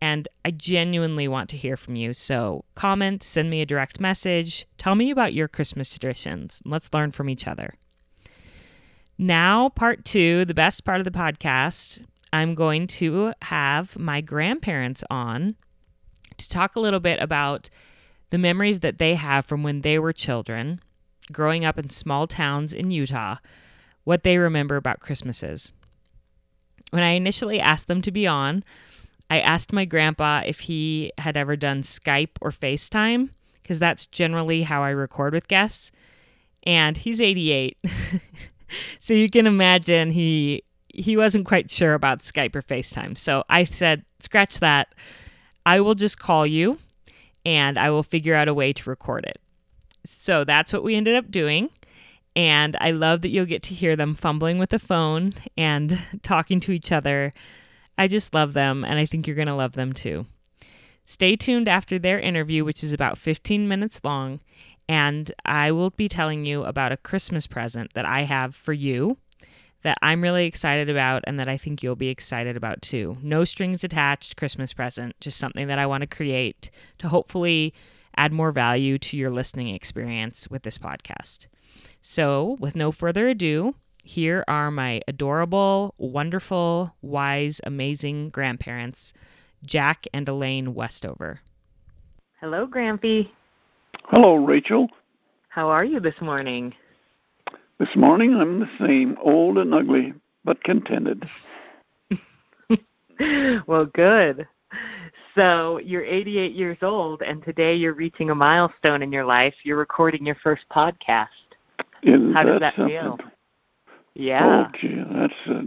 and 0.00 0.28
I 0.44 0.52
genuinely 0.52 1.26
want 1.26 1.50
to 1.50 1.56
hear 1.56 1.76
from 1.76 1.96
you. 1.96 2.14
So 2.14 2.64
comment, 2.76 3.24
send 3.24 3.50
me 3.50 3.60
a 3.60 3.66
direct 3.66 3.98
message, 3.98 4.64
tell 4.78 4.94
me 4.94 5.10
about 5.10 5.34
your 5.34 5.48
Christmas 5.48 5.90
traditions. 5.90 6.62
Let's 6.64 6.94
learn 6.94 7.10
from 7.10 7.28
each 7.28 7.48
other. 7.48 7.74
Now, 9.18 9.70
part 9.70 10.04
two, 10.04 10.44
the 10.44 10.54
best 10.54 10.84
part 10.84 11.00
of 11.00 11.04
the 11.04 11.10
podcast. 11.10 12.04
I'm 12.32 12.54
going 12.54 12.86
to 12.86 13.32
have 13.42 13.98
my 13.98 14.20
grandparents 14.20 15.04
on 15.10 15.56
to 16.36 16.48
talk 16.48 16.76
a 16.76 16.80
little 16.80 17.00
bit 17.00 17.20
about 17.20 17.70
the 18.30 18.38
memories 18.38 18.80
that 18.80 18.98
they 18.98 19.14
have 19.14 19.46
from 19.46 19.62
when 19.62 19.80
they 19.80 19.98
were 19.98 20.12
children, 20.12 20.80
growing 21.32 21.64
up 21.64 21.78
in 21.78 21.90
small 21.90 22.26
towns 22.26 22.72
in 22.72 22.90
Utah, 22.90 23.36
what 24.04 24.22
they 24.22 24.38
remember 24.38 24.76
about 24.76 25.00
Christmases. 25.00 25.72
When 26.90 27.02
I 27.02 27.10
initially 27.10 27.60
asked 27.60 27.86
them 27.86 28.02
to 28.02 28.10
be 28.10 28.26
on, 28.26 28.64
I 29.30 29.40
asked 29.40 29.72
my 29.72 29.84
grandpa 29.84 30.42
if 30.46 30.60
he 30.60 31.12
had 31.18 31.36
ever 31.36 31.56
done 31.56 31.82
Skype 31.82 32.36
or 32.40 32.50
FaceTime, 32.50 33.30
because 33.62 33.78
that's 33.78 34.06
generally 34.06 34.62
how 34.62 34.82
I 34.82 34.90
record 34.90 35.34
with 35.34 35.48
guests. 35.48 35.92
And 36.62 36.96
he's 36.96 37.20
88. 37.20 37.76
so 38.98 39.14
you 39.14 39.28
can 39.28 39.46
imagine 39.46 40.10
he 40.10 40.62
he 40.98 41.16
wasn't 41.16 41.46
quite 41.46 41.70
sure 41.70 41.94
about 41.94 42.20
Skype 42.20 42.54
or 42.56 42.62
FaceTime. 42.62 43.16
So 43.16 43.44
I 43.48 43.64
said, 43.64 44.04
scratch 44.20 44.60
that. 44.60 44.94
I 45.64 45.80
will 45.80 45.94
just 45.94 46.18
call 46.18 46.46
you 46.46 46.78
and 47.44 47.78
I 47.78 47.90
will 47.90 48.02
figure 48.02 48.34
out 48.34 48.48
a 48.48 48.54
way 48.54 48.72
to 48.72 48.90
record 48.90 49.24
it. 49.24 49.38
So 50.04 50.44
that's 50.44 50.72
what 50.72 50.82
we 50.82 50.96
ended 50.96 51.14
up 51.14 51.30
doing. 51.30 51.70
And 52.34 52.76
I 52.80 52.90
love 52.90 53.22
that 53.22 53.30
you'll 53.30 53.46
get 53.46 53.62
to 53.64 53.74
hear 53.74 53.96
them 53.96 54.14
fumbling 54.14 54.58
with 54.58 54.70
the 54.70 54.78
phone 54.78 55.34
and 55.56 55.98
talking 56.22 56.60
to 56.60 56.72
each 56.72 56.92
other. 56.92 57.32
I 57.96 58.06
just 58.06 58.32
love 58.32 58.52
them, 58.52 58.84
and 58.84 59.00
I 59.00 59.06
think 59.06 59.26
you're 59.26 59.34
going 59.34 59.48
to 59.48 59.54
love 59.54 59.72
them 59.72 59.92
too. 59.92 60.26
Stay 61.04 61.34
tuned 61.34 61.68
after 61.68 61.98
their 61.98 62.20
interview, 62.20 62.64
which 62.64 62.84
is 62.84 62.92
about 62.92 63.18
15 63.18 63.66
minutes 63.66 64.00
long, 64.04 64.40
and 64.88 65.32
I 65.44 65.72
will 65.72 65.90
be 65.90 66.08
telling 66.08 66.46
you 66.46 66.64
about 66.64 66.92
a 66.92 66.96
Christmas 66.96 67.46
present 67.46 67.94
that 67.94 68.04
I 68.04 68.22
have 68.22 68.54
for 68.54 68.72
you 68.72 69.16
that 69.82 69.98
I'm 70.02 70.22
really 70.22 70.46
excited 70.46 70.90
about 70.90 71.22
and 71.26 71.38
that 71.38 71.48
I 71.48 71.56
think 71.56 71.82
you'll 71.82 71.96
be 71.96 72.08
excited 72.08 72.56
about 72.56 72.82
too. 72.82 73.16
No 73.22 73.44
strings 73.44 73.84
attached 73.84 74.36
Christmas 74.36 74.72
present, 74.72 75.14
just 75.20 75.38
something 75.38 75.68
that 75.68 75.78
I 75.78 75.86
want 75.86 76.02
to 76.02 76.06
create 76.06 76.70
to 76.98 77.08
hopefully 77.08 77.72
add 78.16 78.32
more 78.32 78.50
value 78.50 78.98
to 78.98 79.16
your 79.16 79.30
listening 79.30 79.68
experience 79.68 80.48
with 80.48 80.62
this 80.62 80.78
podcast. 80.78 81.46
So, 82.02 82.56
with 82.58 82.74
no 82.74 82.90
further 82.90 83.28
ado, 83.28 83.74
here 84.02 84.44
are 84.48 84.70
my 84.70 85.00
adorable, 85.06 85.94
wonderful, 85.98 86.94
wise, 87.02 87.60
amazing 87.64 88.30
grandparents, 88.30 89.12
Jack 89.64 90.06
and 90.12 90.28
Elaine 90.28 90.74
Westover. 90.74 91.40
Hello, 92.40 92.66
Grampy. 92.66 93.30
Hello, 94.04 94.36
Rachel. 94.36 94.88
How 95.48 95.68
are 95.68 95.84
you 95.84 96.00
this 96.00 96.20
morning? 96.20 96.74
This 97.78 97.94
morning 97.94 98.34
I'm 98.34 98.58
the 98.58 98.68
same, 98.80 99.16
old 99.22 99.56
and 99.56 99.72
ugly, 99.72 100.12
but 100.44 100.62
contented. 100.64 101.28
well, 103.68 103.86
good. 103.86 104.48
So 105.36 105.78
you're 105.78 106.04
88 106.04 106.54
years 106.54 106.78
old, 106.82 107.22
and 107.22 107.40
today 107.44 107.76
you're 107.76 107.94
reaching 107.94 108.30
a 108.30 108.34
milestone 108.34 109.00
in 109.02 109.12
your 109.12 109.24
life. 109.24 109.54
You're 109.62 109.76
recording 109.76 110.26
your 110.26 110.34
first 110.42 110.64
podcast. 110.72 111.28
Isn't 112.02 112.32
How 112.32 112.42
does 112.42 112.58
that, 112.58 112.74
that 112.76 112.88
feel? 112.88 113.18
Yeah. 114.14 114.66
Oh, 114.66 114.78
gee, 114.80 115.00
that's 115.12 115.32
uh, 115.46 115.62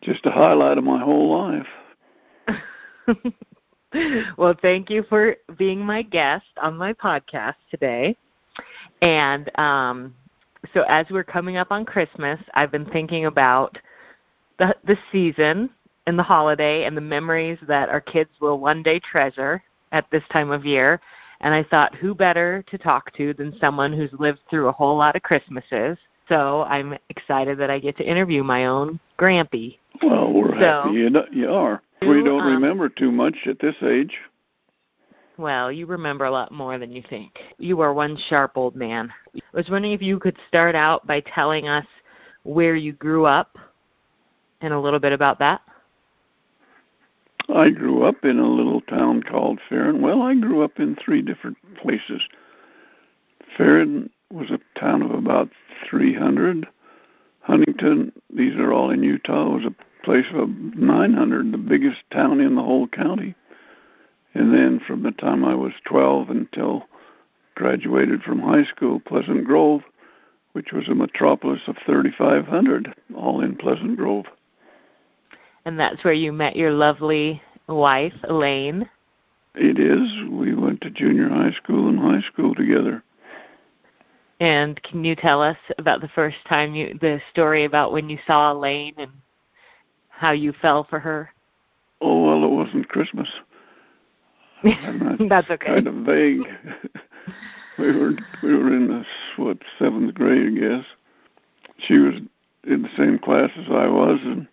just 0.00 0.24
a 0.24 0.30
highlight 0.30 0.78
of 0.78 0.84
my 0.84 0.98
whole 0.98 1.38
life. 1.38 2.56
well, 4.38 4.54
thank 4.62 4.88
you 4.88 5.04
for 5.06 5.36
being 5.58 5.80
my 5.80 6.00
guest 6.00 6.46
on 6.62 6.78
my 6.78 6.94
podcast 6.94 7.56
today. 7.70 8.16
And 9.02 9.50
um, 9.58 10.14
so 10.74 10.84
as 10.88 11.06
we're 11.10 11.24
coming 11.24 11.56
up 11.56 11.70
on 11.70 11.84
Christmas, 11.84 12.38
I've 12.54 12.70
been 12.70 12.86
thinking 12.86 13.26
about 13.26 13.78
the 14.58 14.74
the 14.86 14.96
season 15.12 15.70
and 16.06 16.18
the 16.18 16.22
holiday 16.22 16.84
and 16.84 16.96
the 16.96 17.00
memories 17.00 17.58
that 17.66 17.88
our 17.88 18.00
kids 18.00 18.30
will 18.40 18.58
one 18.58 18.82
day 18.82 19.00
treasure 19.00 19.62
at 19.92 20.06
this 20.10 20.22
time 20.32 20.50
of 20.50 20.64
year. 20.64 21.00
And 21.40 21.52
I 21.52 21.64
thought, 21.64 21.94
who 21.94 22.14
better 22.14 22.64
to 22.70 22.78
talk 22.78 23.12
to 23.16 23.34
than 23.34 23.58
someone 23.60 23.92
who's 23.92 24.12
lived 24.18 24.40
through 24.48 24.68
a 24.68 24.72
whole 24.72 24.96
lot 24.96 25.16
of 25.16 25.22
Christmases? 25.22 25.98
So 26.28 26.62
I'm 26.62 26.96
excited 27.10 27.58
that 27.58 27.70
I 27.70 27.78
get 27.78 27.96
to 27.98 28.08
interview 28.08 28.42
my 28.42 28.66
own 28.66 28.98
Grampy. 29.18 29.78
Well, 30.02 30.32
we're 30.32 30.58
So- 30.58 30.82
happy 30.84 30.94
you, 30.94 31.22
you 31.32 31.50
are. 31.50 31.82
We 32.02 32.22
don't 32.22 32.42
um, 32.42 32.52
remember 32.52 32.88
too 32.88 33.10
much 33.10 33.46
at 33.46 33.58
this 33.58 33.74
age. 33.82 34.18
Well, 35.38 35.70
you 35.70 35.86
remember 35.86 36.24
a 36.24 36.30
lot 36.30 36.50
more 36.50 36.78
than 36.78 36.92
you 36.92 37.02
think. 37.10 37.38
You 37.58 37.80
are 37.80 37.92
one 37.92 38.16
sharp 38.28 38.52
old 38.56 38.74
man. 38.74 39.12
I 39.34 39.40
was 39.52 39.68
wondering 39.68 39.92
if 39.92 40.00
you 40.00 40.18
could 40.18 40.36
start 40.48 40.74
out 40.74 41.06
by 41.06 41.20
telling 41.20 41.68
us 41.68 41.86
where 42.44 42.74
you 42.74 42.92
grew 42.92 43.26
up 43.26 43.58
and 44.62 44.72
a 44.72 44.80
little 44.80 44.98
bit 44.98 45.12
about 45.12 45.38
that. 45.40 45.60
I 47.54 47.70
grew 47.70 48.02
up 48.04 48.24
in 48.24 48.38
a 48.38 48.48
little 48.48 48.80
town 48.80 49.22
called 49.22 49.60
Ferron. 49.68 50.00
Well, 50.00 50.22
I 50.22 50.34
grew 50.34 50.62
up 50.62 50.78
in 50.78 50.96
three 50.96 51.22
different 51.22 51.58
places. 51.80 52.22
Ferron 53.56 54.10
was 54.32 54.50
a 54.50 54.78
town 54.78 55.02
of 55.02 55.10
about 55.10 55.50
300. 55.88 56.66
Huntington, 57.42 58.12
these 58.34 58.56
are 58.56 58.72
all 58.72 58.90
in 58.90 59.02
Utah, 59.02 59.50
was 59.50 59.64
a 59.64 60.04
place 60.04 60.26
of 60.34 60.48
900, 60.48 61.52
the 61.52 61.58
biggest 61.58 61.98
town 62.10 62.40
in 62.40 62.56
the 62.56 62.62
whole 62.62 62.88
county. 62.88 63.34
And 64.36 64.52
then 64.52 64.80
from 64.86 65.02
the 65.02 65.12
time 65.12 65.46
I 65.46 65.54
was 65.54 65.72
12 65.86 66.28
until 66.28 66.84
graduated 67.54 68.22
from 68.22 68.40
high 68.40 68.64
school, 68.64 69.00
Pleasant 69.00 69.46
Grove, 69.46 69.80
which 70.52 70.72
was 70.72 70.88
a 70.88 70.94
metropolis 70.94 71.62
of 71.66 71.76
3,500, 71.86 72.94
all 73.16 73.40
in 73.40 73.56
Pleasant 73.56 73.96
Grove. 73.96 74.26
And 75.64 75.80
that's 75.80 76.04
where 76.04 76.12
you 76.12 76.32
met 76.32 76.54
your 76.54 76.70
lovely 76.70 77.40
wife, 77.66 78.12
Elaine. 78.24 78.90
It 79.54 79.78
is. 79.78 80.12
We 80.30 80.54
went 80.54 80.82
to 80.82 80.90
junior 80.90 81.30
high 81.30 81.52
school 81.52 81.88
and 81.88 81.98
high 81.98 82.20
school 82.30 82.54
together. 82.54 83.02
And 84.38 84.82
can 84.82 85.02
you 85.02 85.16
tell 85.16 85.40
us 85.40 85.56
about 85.78 86.02
the 86.02 86.08
first 86.08 86.36
time 86.46 86.74
you, 86.74 86.98
the 87.00 87.22
story 87.32 87.64
about 87.64 87.90
when 87.90 88.10
you 88.10 88.18
saw 88.26 88.52
Elaine 88.52 88.96
and 88.98 89.12
how 90.10 90.32
you 90.32 90.52
fell 90.60 90.84
for 90.84 90.98
her? 90.98 91.30
Oh, 92.02 92.24
well, 92.26 92.44
it 92.44 92.54
wasn't 92.54 92.90
Christmas. 92.90 93.28
That's 95.28 95.50
okay. 95.50 95.66
Kind 95.66 95.86
of 95.86 95.94
vague. 95.94 96.40
we 97.78 97.96
were 97.96 98.12
we 98.42 98.54
were 98.56 98.72
in 98.74 98.88
the 98.88 99.04
what 99.36 99.58
seventh 99.78 100.14
grade, 100.14 100.56
I 100.56 100.60
guess. 100.60 100.84
She 101.78 101.98
was 101.98 102.14
in 102.64 102.82
the 102.82 102.88
same 102.96 103.18
class 103.18 103.50
as 103.56 103.66
I 103.70 103.86
was, 103.88 104.18
and 104.22 104.48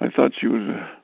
I 0.00 0.08
thought 0.08 0.32
she 0.38 0.46
was 0.46 0.62
a 0.62 0.98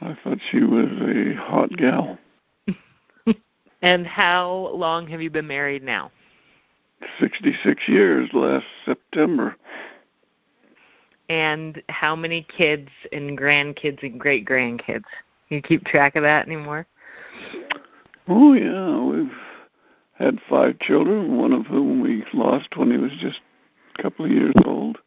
I 0.00 0.16
thought 0.22 0.38
she 0.50 0.62
was 0.62 0.88
a 1.00 1.34
hot 1.34 1.70
gal. 1.76 2.18
and 3.82 4.06
how 4.06 4.70
long 4.74 5.08
have 5.08 5.20
you 5.20 5.30
been 5.30 5.46
married 5.46 5.82
now? 5.82 6.12
66 7.20 7.88
years 7.88 8.30
last 8.32 8.66
September. 8.84 9.56
And 11.28 11.82
how 11.88 12.16
many 12.16 12.46
kids 12.56 12.88
and 13.12 13.36
grandkids 13.36 14.02
and 14.02 14.18
great 14.18 14.46
grandkids? 14.46 15.04
You 15.48 15.60
keep 15.60 15.84
track 15.84 16.16
of 16.16 16.22
that 16.22 16.46
anymore? 16.46 16.86
Oh 18.28 18.52
yeah, 18.52 19.00
we've 19.00 19.32
had 20.14 20.38
five 20.48 20.78
children, 20.80 21.38
one 21.38 21.52
of 21.52 21.66
whom 21.66 22.00
we 22.00 22.24
lost 22.34 22.76
when 22.76 22.90
he 22.90 22.98
was 22.98 23.12
just 23.20 23.40
a 23.98 24.02
couple 24.02 24.24
of 24.24 24.30
years 24.30 24.54
old. 24.64 24.98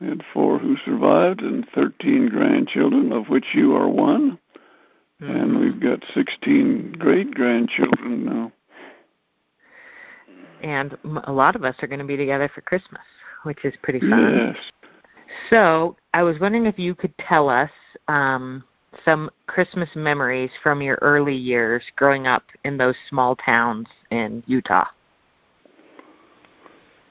We 0.00 0.08
had 0.08 0.22
four 0.32 0.58
who 0.58 0.76
survived 0.84 1.40
and 1.40 1.66
13 1.74 2.28
grandchildren, 2.28 3.12
of 3.12 3.28
which 3.28 3.46
you 3.54 3.74
are 3.74 3.88
one. 3.88 4.38
Mm-hmm. 5.22 5.36
And 5.36 5.58
we've 5.58 5.80
got 5.80 6.04
16 6.12 6.96
great 6.98 7.32
grandchildren 7.32 8.24
now. 8.24 8.52
And 10.62 10.96
a 11.24 11.32
lot 11.32 11.56
of 11.56 11.64
us 11.64 11.76
are 11.80 11.86
going 11.86 12.00
to 12.00 12.04
be 12.04 12.16
together 12.16 12.50
for 12.54 12.60
Christmas, 12.60 13.02
which 13.44 13.64
is 13.64 13.74
pretty 13.82 14.00
fun. 14.00 14.36
Yes. 14.36 14.56
So 15.48 15.96
I 16.12 16.22
was 16.22 16.38
wondering 16.38 16.66
if 16.66 16.78
you 16.78 16.94
could 16.94 17.16
tell 17.18 17.48
us 17.48 17.70
um, 18.08 18.64
some 19.04 19.30
Christmas 19.46 19.88
memories 19.94 20.50
from 20.62 20.82
your 20.82 20.98
early 21.02 21.34
years 21.34 21.82
growing 21.96 22.26
up 22.26 22.44
in 22.64 22.78
those 22.78 22.96
small 23.08 23.36
towns 23.36 23.86
in 24.10 24.42
Utah. 24.46 24.86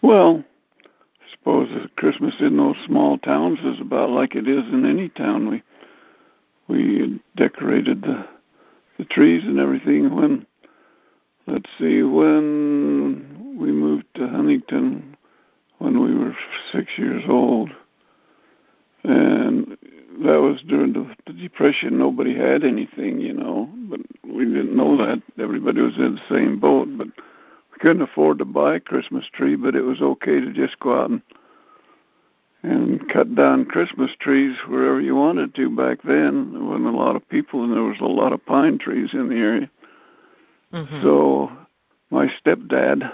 Well, 0.01 0.43
I 0.83 1.31
suppose 1.31 1.69
Christmas 1.95 2.35
in 2.39 2.57
those 2.57 2.75
small 2.85 3.17
towns 3.17 3.59
is 3.59 3.79
about 3.81 4.09
like 4.09 4.35
it 4.35 4.47
is 4.47 4.63
in 4.71 4.85
any 4.85 5.09
town. 5.09 5.49
We 5.49 5.63
we 6.67 7.19
decorated 7.35 8.01
the 8.01 8.25
the 8.97 9.05
trees 9.05 9.43
and 9.43 9.59
everything 9.59 10.15
when 10.15 10.45
let's 11.47 11.69
see 11.77 12.01
when 12.03 13.57
we 13.59 13.71
moved 13.71 14.05
to 14.15 14.27
Huntington 14.27 15.17
when 15.79 16.01
we 16.01 16.15
were 16.15 16.35
six 16.71 16.91
years 16.97 17.23
old 17.27 17.71
and 19.03 19.77
that 20.23 20.41
was 20.41 20.61
during 20.67 20.93
the, 20.93 21.15
the 21.27 21.33
depression 21.33 21.97
nobody 21.97 22.35
had 22.35 22.63
anything 22.63 23.19
you 23.19 23.33
know 23.33 23.69
but 23.89 23.99
we 24.23 24.45
didn't 24.45 24.75
know 24.75 24.97
that 24.97 25.21
everybody 25.39 25.81
was 25.81 25.97
in 25.97 26.15
the 26.15 26.35
same 26.35 26.59
boat 26.59 26.87
but 26.97 27.07
we 27.07 27.77
couldn't 27.79 28.01
afford 28.01 28.37
to 28.37 28.45
buy 28.45 28.75
a 28.75 28.79
christmas 28.79 29.25
tree 29.33 29.55
but 29.55 29.75
it 29.75 29.81
was 29.81 30.01
okay 30.01 30.39
to 30.39 30.51
just 30.53 30.79
go 30.79 31.01
out 31.01 31.09
and 31.09 31.21
and 32.65 33.07
cut 33.09 33.35
down 33.35 33.65
Christmas 33.65 34.11
trees 34.19 34.57
wherever 34.67 34.99
you 34.99 35.15
wanted 35.15 35.53
to 35.55 35.69
back 35.69 35.99
then. 36.03 36.53
There 36.53 36.63
wasn't 36.63 36.87
a 36.87 36.97
lot 36.97 37.15
of 37.15 37.27
people, 37.29 37.63
and 37.63 37.73
there 37.73 37.83
was 37.83 37.99
a 37.99 38.05
lot 38.05 38.33
of 38.33 38.45
pine 38.45 38.79
trees 38.79 39.09
in 39.13 39.29
the 39.29 39.35
area. 39.35 39.69
Mm-hmm. 40.73 41.01
So 41.03 41.51
my 42.09 42.27
stepdad, 42.27 43.11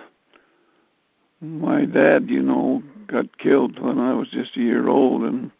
my 1.42 1.86
dad, 1.86 2.30
you 2.30 2.42
know, 2.42 2.82
got 3.08 3.38
killed 3.38 3.80
when 3.80 4.00
I 4.00 4.14
was 4.14 4.30
just 4.30 4.56
a 4.56 4.62
year 4.62 4.88
old, 4.88 5.24
and 5.24 5.52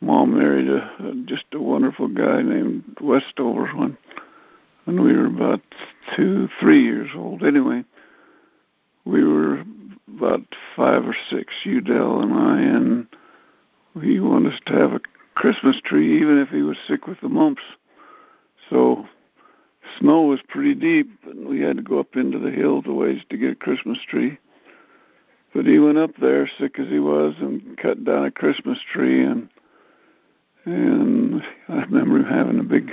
mom 0.00 0.38
married 0.38 0.68
a, 0.68 0.90
a 0.98 1.14
just 1.26 1.44
a 1.52 1.60
wonderful 1.60 2.08
guy 2.08 2.42
named 2.42 2.84
Westover 3.00 3.66
when 3.68 3.96
when 4.84 5.02
we 5.02 5.12
were 5.12 5.26
about 5.26 5.60
two, 6.16 6.48
three 6.58 6.82
years 6.82 7.10
old. 7.14 7.42
Anyway, 7.42 7.84
we 9.04 9.22
were 9.22 9.64
about 10.16 10.42
five 10.74 11.06
or 11.06 11.16
six, 11.30 11.52
Udell 11.64 12.20
and 12.20 12.32
I, 12.32 12.60
and 12.60 13.06
he 14.02 14.20
wanted 14.20 14.54
us 14.54 14.60
to 14.66 14.72
have 14.72 14.92
a 14.92 15.00
Christmas 15.34 15.80
tree, 15.84 16.20
even 16.20 16.38
if 16.38 16.48
he 16.48 16.62
was 16.62 16.76
sick 16.88 17.06
with 17.06 17.20
the 17.20 17.28
mumps. 17.28 17.62
So 18.68 19.06
snow 19.98 20.22
was 20.22 20.40
pretty 20.48 20.74
deep, 20.74 21.10
and 21.24 21.46
we 21.48 21.60
had 21.60 21.76
to 21.76 21.82
go 21.82 21.98
up 21.98 22.16
into 22.16 22.38
the 22.38 22.50
hills 22.50 22.84
a 22.86 22.92
ways 22.92 23.22
to 23.30 23.36
get 23.36 23.52
a 23.52 23.56
Christmas 23.56 23.98
tree. 24.08 24.38
But 25.54 25.66
he 25.66 25.78
went 25.78 25.98
up 25.98 26.16
there, 26.20 26.48
sick 26.58 26.78
as 26.78 26.88
he 26.88 27.00
was, 27.00 27.34
and 27.40 27.76
cut 27.76 28.04
down 28.04 28.24
a 28.24 28.30
Christmas 28.30 28.78
tree, 28.92 29.24
and 29.24 29.48
and 30.64 31.42
I 31.68 31.82
remember 31.82 32.18
him 32.18 32.24
having 32.24 32.60
a 32.60 32.64
big 32.64 32.92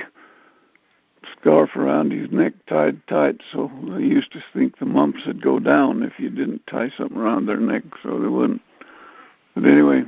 scarf 1.40 1.76
around 1.76 2.12
his 2.12 2.32
neck 2.32 2.54
tied 2.68 3.06
tight, 3.08 3.42
so 3.52 3.72
they 3.90 4.04
used 4.04 4.32
to 4.34 4.44
think 4.54 4.78
the 4.78 4.86
mumps 4.86 5.26
would 5.26 5.42
go 5.42 5.60
down 5.60 6.04
if 6.04 6.14
you 6.20 6.30
didn't 6.30 6.66
tie 6.68 6.92
something 6.98 7.18
around 7.18 7.46
their 7.46 7.58
neck, 7.60 7.84
so 8.04 8.20
they 8.20 8.28
wouldn't. 8.28 8.62
But 9.56 9.66
anyway, 9.66 10.04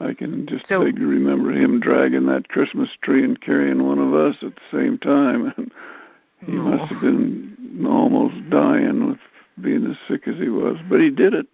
I 0.00 0.14
can 0.14 0.46
just 0.46 0.68
so, 0.68 0.84
vaguely 0.84 1.04
remember 1.04 1.52
him 1.52 1.80
dragging 1.80 2.26
that 2.26 2.48
Christmas 2.48 2.90
tree 3.02 3.24
and 3.24 3.40
carrying 3.40 3.86
one 3.86 3.98
of 3.98 4.14
us 4.14 4.36
at 4.42 4.54
the 4.54 4.78
same 4.78 4.98
time. 4.98 5.52
he 6.46 6.52
oh. 6.52 6.62
must 6.62 6.92
have 6.92 7.00
been 7.00 7.84
almost 7.86 8.50
dying 8.50 9.08
with 9.08 9.18
being 9.60 9.86
as 9.86 9.96
sick 10.08 10.28
as 10.28 10.36
he 10.36 10.48
was, 10.48 10.76
but 10.88 11.00
he 11.00 11.10
did 11.10 11.34
it, 11.34 11.46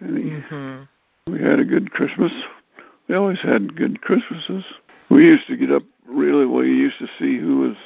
and 0.00 0.18
he. 0.18 0.24
Mm-hmm. 0.24 0.84
We 1.32 1.42
had 1.42 1.60
a 1.60 1.64
good 1.64 1.90
Christmas. 1.90 2.32
We 3.08 3.14
always 3.14 3.40
had 3.40 3.74
good 3.74 4.02
Christmases. 4.02 4.64
We 5.10 5.24
used 5.24 5.46
to 5.46 5.56
get 5.56 5.72
up 5.72 5.82
really 6.06 6.46
well. 6.46 6.64
You 6.64 6.74
used 6.74 6.98
to 6.98 7.08
see 7.18 7.38
who 7.38 7.58
was 7.60 7.76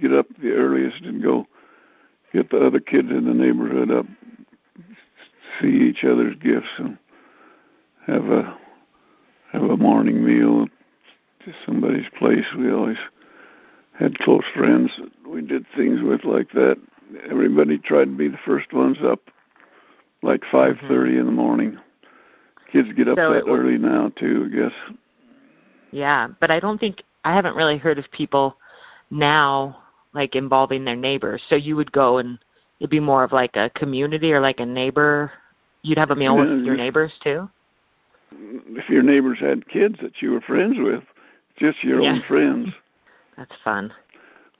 get 0.00 0.12
up 0.12 0.26
the 0.40 0.52
earliest 0.52 1.02
and 1.02 1.22
go 1.22 1.46
get 2.32 2.50
the 2.50 2.58
other 2.58 2.80
kids 2.80 3.08
in 3.10 3.24
the 3.24 3.32
neighborhood 3.32 3.90
up, 3.90 4.06
see 5.60 5.88
each 5.88 6.04
other's 6.04 6.36
gifts, 6.36 6.68
and 6.78 6.98
have 8.06 8.26
a 8.26 8.58
have 9.52 9.62
a 9.62 9.76
morning 9.76 10.24
meal 10.24 10.66
to 11.44 11.52
somebody's 11.64 12.08
place. 12.18 12.44
We 12.58 12.70
always 12.70 12.98
had 13.98 14.18
close 14.18 14.44
friends 14.54 14.90
that 14.98 15.30
we 15.30 15.40
did 15.40 15.64
things 15.74 16.02
with 16.02 16.24
like 16.24 16.50
that. 16.52 16.76
Everybody 17.30 17.78
tried 17.78 18.06
to 18.06 18.16
be 18.16 18.28
the 18.28 18.38
first 18.44 18.72
ones 18.74 18.98
up, 19.02 19.20
like 20.22 20.42
five 20.50 20.76
thirty 20.86 21.12
mm-hmm. 21.12 21.20
in 21.20 21.26
the 21.26 21.32
morning. 21.32 21.78
Kids 22.84 22.96
get 22.96 23.08
up 23.08 23.18
so 23.18 23.32
that 23.32 23.46
was, 23.46 23.58
early 23.58 23.78
now 23.78 24.12
too, 24.18 24.50
I 24.50 24.56
guess. 24.56 24.96
Yeah, 25.92 26.28
but 26.40 26.50
I 26.50 26.60
don't 26.60 26.78
think 26.78 27.02
I 27.24 27.34
haven't 27.34 27.56
really 27.56 27.78
heard 27.78 27.98
of 27.98 28.10
people 28.10 28.56
now 29.10 29.78
like 30.12 30.34
involving 30.34 30.84
their 30.84 30.96
neighbors. 30.96 31.42
So 31.48 31.56
you 31.56 31.76
would 31.76 31.92
go 31.92 32.18
and 32.18 32.38
it'd 32.80 32.90
be 32.90 33.00
more 33.00 33.24
of 33.24 33.32
like 33.32 33.56
a 33.56 33.70
community 33.70 34.32
or 34.32 34.40
like 34.40 34.60
a 34.60 34.66
neighbor. 34.66 35.32
You'd 35.82 35.98
have 35.98 36.10
a 36.10 36.16
meal 36.16 36.36
yeah, 36.36 36.54
with 36.54 36.64
your 36.64 36.76
neighbors 36.76 37.12
too 37.22 37.48
if 38.32 38.88
your 38.88 39.02
neighbors 39.02 39.38
had 39.40 39.68
kids 39.68 39.96
that 40.02 40.20
you 40.20 40.32
were 40.32 40.40
friends 40.40 40.76
with, 40.78 41.02
just 41.56 41.82
your 41.82 42.00
yeah. 42.00 42.12
own 42.12 42.22
friends. 42.26 42.68
That's 43.36 43.54
fun. 43.62 43.92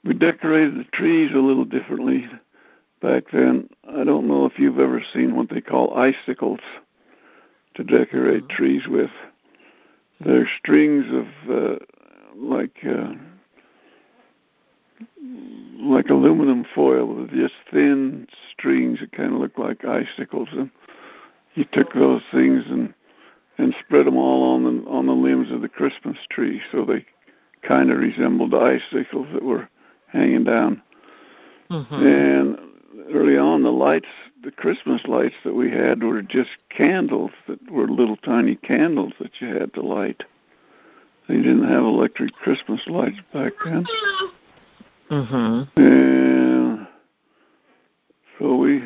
We 0.04 0.14
decorated 0.14 0.78
the 0.78 0.84
trees 0.92 1.32
a 1.34 1.38
little 1.38 1.64
differently 1.64 2.28
back 3.02 3.24
then. 3.32 3.68
I 3.88 4.04
don't 4.04 4.28
know 4.28 4.46
if 4.46 4.58
you've 4.58 4.78
ever 4.78 5.02
seen 5.12 5.36
what 5.36 5.50
they 5.50 5.60
call 5.60 5.96
icicles 5.96 6.60
to 7.76 7.84
decorate 7.84 8.48
trees 8.48 8.82
with. 8.88 9.10
They're 10.20 10.48
strings 10.58 11.06
of 11.12 11.26
uh, 11.50 11.76
like 12.34 12.76
uh, 12.88 13.12
like 15.78 16.08
aluminum 16.08 16.64
foil 16.74 17.06
with 17.06 17.30
just 17.30 17.54
thin 17.70 18.26
strings 18.50 19.00
that 19.00 19.12
kind 19.12 19.34
of 19.34 19.40
look 19.40 19.58
like 19.58 19.84
icicles, 19.84 20.48
and 20.52 20.70
you 21.54 21.64
took 21.72 21.92
those 21.92 22.22
things 22.32 22.64
and 22.68 22.94
and 23.58 23.74
spread 23.84 24.06
them 24.06 24.16
all 24.16 24.54
on 24.54 24.64
the 24.64 24.90
on 24.90 25.06
the 25.06 25.12
limbs 25.12 25.50
of 25.50 25.60
the 25.60 25.68
Christmas 25.68 26.18
tree, 26.30 26.62
so 26.72 26.84
they 26.84 27.04
kind 27.62 27.90
of 27.90 27.98
resembled 27.98 28.54
icicles 28.54 29.26
that 29.32 29.42
were 29.42 29.68
hanging 30.08 30.44
down. 30.44 30.82
Mm-hmm. 31.70 31.94
And 31.94 32.58
early 33.12 33.36
on, 33.36 33.62
the 33.62 33.70
lights, 33.70 34.08
the 34.42 34.50
Christmas 34.50 35.02
lights 35.06 35.34
that 35.44 35.54
we 35.54 35.70
had, 35.70 36.02
were 36.02 36.22
just 36.22 36.50
candles 36.70 37.30
that 37.48 37.70
were 37.70 37.88
little 37.88 38.16
tiny 38.16 38.56
candles 38.56 39.12
that 39.20 39.40
you 39.40 39.48
had 39.48 39.72
to 39.74 39.82
light. 39.82 40.24
They 41.28 41.36
didn't 41.36 41.68
have 41.68 41.82
electric 41.82 42.32
Christmas 42.34 42.80
lights 42.86 43.18
back 43.32 43.52
then. 43.64 43.84
Mm-hmm. 45.10 45.80
And 45.80 46.86
so 48.38 48.56
we 48.56 48.82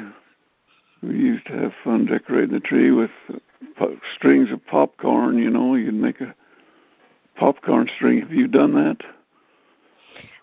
we 1.02 1.14
used 1.14 1.46
to 1.46 1.52
have 1.52 1.72
fun 1.82 2.06
decorating 2.06 2.52
the 2.54 2.60
tree 2.60 2.90
with 2.90 3.10
strings 4.14 4.50
of 4.50 4.64
popcorn. 4.66 5.38
You 5.38 5.50
know, 5.50 5.74
you'd 5.74 5.94
make 5.94 6.20
a 6.20 6.34
popcorn 7.36 7.88
string. 7.96 8.20
Have 8.20 8.32
you 8.32 8.48
done 8.48 8.74
that? 8.74 8.96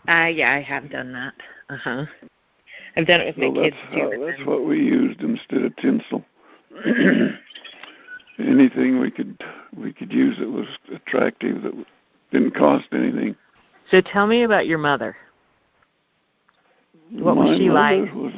Uh, 0.08 0.28
yeah, 0.28 0.54
I 0.54 0.62
have 0.62 0.90
done 0.90 1.14
that. 1.14 1.34
Uh 1.70 1.78
huh. 1.78 2.06
I've 2.98 3.06
done 3.06 3.22
it 3.22 3.38
with 3.38 3.38
my 3.38 3.62
kids 3.62 3.76
too. 3.94 4.00
How, 4.00 4.26
that's 4.26 4.46
what 4.48 4.66
we 4.66 4.78
used 4.78 5.22
instead 5.22 5.62
of 5.62 5.76
tinsel. 5.76 6.26
Anything 8.40 9.00
we 9.00 9.12
could 9.12 9.40
we 9.78 9.94
could 9.94 10.12
use 10.12 10.38
that 10.40 10.50
was 10.50 10.66
attractive 10.94 11.62
that 11.62 11.74
didn't 12.32 12.56
cost 12.56 12.88
anything. 12.92 13.36
So 13.92 14.02
tell 14.02 14.26
me 14.26 14.44
about 14.44 14.66
your 14.68 14.80
mother. 14.80 15.16
What 17.12 17.36
My 17.36 17.46
was 17.46 17.58
she 17.58 17.70
mother 17.70 18.06
like? 18.06 18.14
was 18.16 18.34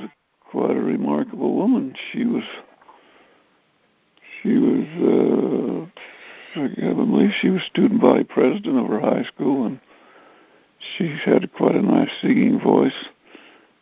quite 0.51 0.75
a 0.75 0.81
remarkable 0.81 1.55
woman. 1.55 1.95
She 2.11 2.25
was 2.25 2.43
she 4.43 4.57
was 4.57 5.89
uh, 6.55 6.61
I 6.61 6.93
believe 6.93 7.31
she 7.39 7.49
was 7.49 7.61
student 7.63 8.01
body 8.01 8.25
president 8.25 8.77
of 8.77 8.87
her 8.87 8.99
high 8.99 9.23
school, 9.23 9.65
and 9.65 9.79
she 10.97 11.15
had 11.25 11.51
quite 11.53 11.75
a 11.75 11.81
nice 11.81 12.09
singing 12.21 12.59
voice. 12.59 13.07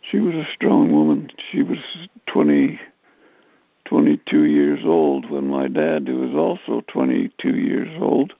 She 0.09 0.19
was 0.19 0.35
a 0.35 0.47
strong 0.53 0.91
woman. 0.91 1.29
She 1.51 1.63
was 1.63 1.79
20, 2.27 2.79
22 3.85 4.45
years 4.45 4.79
old 4.85 5.29
when 5.29 5.47
my 5.47 5.67
dad, 5.67 6.07
who 6.07 6.19
was 6.19 6.33
also 6.35 6.81
22 6.87 7.55
years 7.55 7.89
old, 7.99 8.33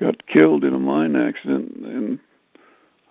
got 0.00 0.26
killed 0.26 0.64
in 0.64 0.74
a 0.74 0.78
mine 0.78 1.14
accident. 1.14 1.76
And 1.76 2.18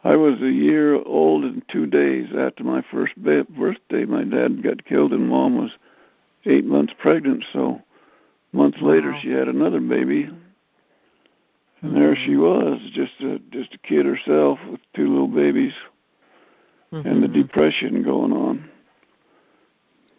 I 0.04 0.18
was 0.18 0.42
a 0.42 0.52
year 0.52 0.96
old 0.96 1.46
and 1.46 1.64
two 1.70 1.86
days 1.86 2.30
after 2.38 2.64
my 2.66 2.84
first 2.92 3.16
birthday. 3.16 4.04
My 4.04 4.26
dad 4.26 4.62
got 4.62 4.84
killed, 4.84 5.14
and 5.14 5.30
mom 5.30 5.58
was 5.58 5.72
eight 6.46 6.66
months 6.66 6.94
pregnant. 7.00 7.46
So 7.54 7.82
months 8.52 8.82
later, 8.82 9.12
Wow. 9.12 9.20
she 9.22 9.30
had 9.30 9.48
another 9.48 9.80
baby, 9.80 10.30
and 11.82 11.96
there 11.96 12.18
she 12.18 12.32
mm-hmm. 12.32 12.42
was, 12.42 12.82
just 12.92 13.14
a 13.22 13.40
just 13.52 13.76
a 13.76 13.78
kid 13.78 14.06
herself 14.06 14.60
with 14.70 14.82
two 14.94 15.08
little 15.08 15.30
babies, 15.30 15.74
and 16.94 17.24
the 17.24 17.28
Mhm. 17.28 17.34
depression 17.34 18.04
going 18.04 18.32
on. 18.32 18.70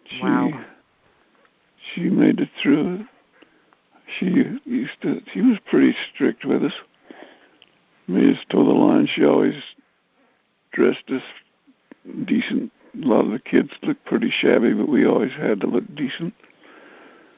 She 0.07 0.23
Wow. 0.23 0.65
she 1.93 2.11
made 2.11 2.41
it 2.41 2.51
through. 2.61 3.07
She 4.19 4.27
used 4.65 5.01
to. 5.03 5.23
She 5.33 5.41
was 5.41 5.59
pretty 5.61 5.97
strict 6.13 6.45
with 6.45 6.65
us. 6.65 6.75
Made 8.07 8.37
us 8.37 8.45
toe 8.49 8.65
the 8.65 8.73
line. 8.73 9.07
She 9.07 9.25
always 9.25 9.55
dressed 10.73 11.11
us 11.11 11.23
decent. 12.25 12.71
A 13.03 13.07
lot 13.07 13.25
of 13.25 13.31
the 13.31 13.39
kids 13.39 13.73
looked 13.83 14.05
pretty 14.05 14.31
shabby, 14.31 14.73
but 14.73 14.89
we 14.89 15.05
always 15.07 15.33
had 15.33 15.61
to 15.63 15.67
look 15.67 15.85
decent. 15.95 16.35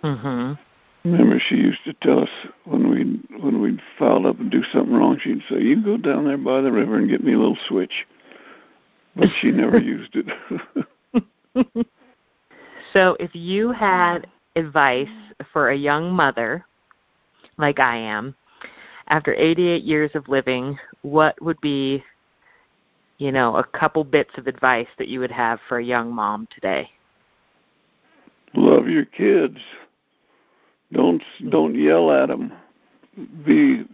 Mhm. 0.03 0.59
Remember, 1.05 1.38
she 1.38 1.57
used 1.57 1.85
to 1.85 1.92
tell 1.92 2.20
us 2.20 2.31
when 2.64 2.88
we 2.90 3.05
when 3.38 3.61
we'd 3.61 3.81
fouled 3.99 4.27
up 4.27 4.40
and 4.40 4.51
do 4.51 4.62
something 4.64 4.94
wrong, 4.94 5.18
she'd 5.18 5.42
say, 5.49 5.62
"You 5.62 5.77
go 5.77 5.96
down 5.96 6.25
there 6.25 6.37
by 6.37 6.61
the 6.62 6.72
river 6.72 6.96
and 6.96 7.09
get 7.09 7.22
me 7.22 7.33
a 7.33 7.38
little 7.38 7.57
switch." 7.57 8.07
But 9.16 9.29
she 9.40 9.50
never 9.50 9.79
used 9.79 10.14
it. 10.14 11.87
So, 12.96 13.14
if 13.20 13.35
you 13.35 13.72
had 13.72 14.26
advice 14.55 15.09
for 15.52 15.68
a 15.68 15.76
young 15.76 16.11
mother, 16.11 16.64
like 17.59 17.79
I 17.79 17.96
am, 17.96 18.35
after 19.09 19.35
88 19.35 19.83
years 19.83 20.11
of 20.14 20.29
living, 20.29 20.79
what 21.02 21.40
would 21.42 21.61
be, 21.61 22.02
you 23.18 23.33
know, 23.33 23.57
a 23.57 23.64
couple 23.64 24.02
bits 24.02 24.31
of 24.38 24.46
advice 24.46 24.87
that 24.96 25.09
you 25.09 25.20
would 25.20 25.31
have 25.31 25.61
for 25.68 25.79
a 25.79 25.85
young 25.85 26.11
mom 26.11 26.48
today? 26.55 26.88
Love 28.55 28.88
your 28.88 29.05
kids. 29.05 29.59
Don't 30.90 31.22
don't 31.50 31.74
yell 31.74 32.11
at 32.11 32.29
them. 32.29 32.52
Be 33.44 33.85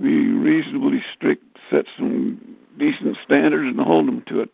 be 0.00 0.28
reasonably 0.28 1.02
strict. 1.14 1.42
Set 1.70 1.86
some 1.96 2.56
decent 2.78 3.16
standards 3.24 3.76
and 3.76 3.80
hold 3.80 4.06
them 4.08 4.22
to 4.28 4.40
it. 4.40 4.50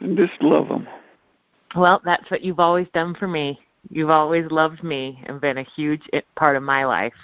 And 0.00 0.16
just 0.16 0.40
love 0.42 0.68
them. 0.68 0.88
Well, 1.76 2.00
that's 2.04 2.30
what 2.30 2.42
you've 2.42 2.58
always 2.60 2.88
done 2.94 3.14
for 3.14 3.28
me. 3.28 3.58
You've 3.90 4.10
always 4.10 4.50
loved 4.50 4.82
me 4.82 5.22
and 5.26 5.40
been 5.40 5.58
a 5.58 5.62
huge 5.76 6.02
part 6.36 6.56
of 6.56 6.62
my 6.62 6.84
life. 6.84 7.14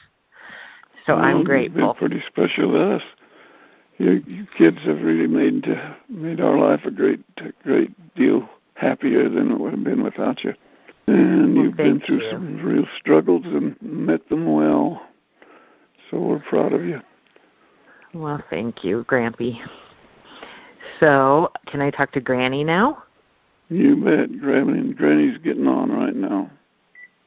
So 1.07 1.15
I'm 1.15 1.39
You've 1.39 1.47
grateful. 1.47 1.93
Been 1.93 1.95
pretty 1.95 2.23
special 2.27 2.73
to 2.73 2.97
us. 2.97 3.03
You, 3.99 4.23
you 4.27 4.47
kids 4.59 4.79
have 4.85 5.01
really 5.01 5.27
made 5.27 5.67
uh, 5.69 5.95
made 6.09 6.41
our 6.41 6.59
life 6.59 6.81
a 6.85 6.91
great 6.91 7.21
a 7.39 7.53
great 7.63 8.15
deal 8.15 8.49
happier 8.75 9.29
than 9.29 9.51
it 9.53 9.59
would 9.59 9.73
have 9.73 9.85
been 9.85 10.03
without 10.03 10.45
you. 10.45 10.55
And 11.07 11.55
Well, 11.55 11.65
you've 11.65 11.77
been 11.77 12.01
through 12.01 12.23
you. 12.23 12.31
some 12.31 12.57
real 12.57 12.85
struggles 12.99 13.45
and 13.47 13.77
met 13.81 14.29
them 14.29 14.53
well. 14.53 15.01
So 16.11 16.19
we're 16.19 16.41
proud 16.41 16.73
of 16.73 16.85
you. 16.85 17.01
Well, 18.13 18.43
thank 18.51 18.85
you, 18.85 19.05
Grampy. 19.09 19.61
So, 21.01 21.53
can 21.67 21.81
I 21.81 21.91
talk 21.91 22.13
to 22.13 22.21
Granny 22.21 22.65
now? 22.65 23.03
You 23.69 23.97
bet. 23.97 24.41
Granny, 24.41 24.93
Granny's 24.93 25.39
getting 25.39 25.67
on 25.67 25.91
right 25.91 26.15
now. 26.15 26.51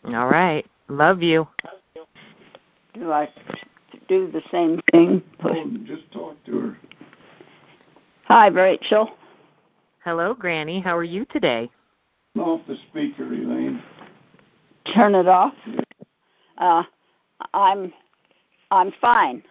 All 0.06 0.28
right. 0.28 0.66
Love 0.88 1.22
you. 1.22 1.48
Do 2.94 3.12
I 3.12 3.30
do 4.08 4.32
the 4.32 4.42
same 4.52 4.82
thing? 4.92 5.22
Oh, 5.44 5.72
just 5.86 6.12
talk 6.12 6.36
to 6.46 6.60
her. 6.60 6.78
Hi, 8.26 8.48
Rachel. 8.48 9.12
Hello, 10.04 10.34
Granny. 10.34 10.80
How 10.80 10.98
are 10.98 11.04
you 11.04 11.26
today? 11.26 11.70
Off 12.38 12.62
the 12.68 12.78
speaker, 12.90 13.26
Elaine. 13.26 13.84
Turn 14.94 15.14
it 15.14 15.28
off. 15.28 15.54
Uh, 16.58 16.84
I'm 17.54 17.94
I'm 18.72 18.92
fine. 19.02 19.44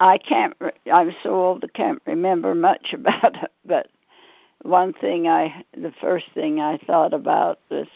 I 0.00 0.18
can't. 0.18 0.54
Re- 0.58 0.72
I'm 0.92 1.14
so 1.22 1.34
old 1.34 1.64
I 1.64 1.68
can't 1.68 2.02
remember 2.06 2.54
much 2.54 2.88
about 2.94 3.42
it. 3.42 3.52
But 3.64 3.88
one 4.62 4.92
thing 4.94 5.28
I, 5.28 5.64
the 5.74 5.92
first 6.00 6.26
thing 6.34 6.60
I 6.60 6.78
thought 6.78 7.14
about 7.14 7.60
was, 7.70 7.86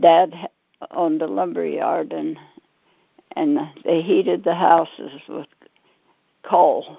Dad 0.00 0.34
owned 0.90 1.22
a 1.22 1.26
lumber 1.26 1.64
yard 1.66 2.12
and 2.12 2.38
and 3.36 3.58
they 3.84 4.00
heated 4.00 4.42
the 4.42 4.54
houses 4.54 5.12
with 5.28 5.46
coal, 6.42 6.98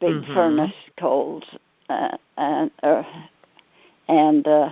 big 0.00 0.14
Mhm. 0.14 0.32
furnace 0.34 0.74
coals, 0.98 1.44
uh, 1.88 2.16
and 2.36 2.70
uh, 2.82 3.02
and 4.06 4.46
uh, 4.46 4.70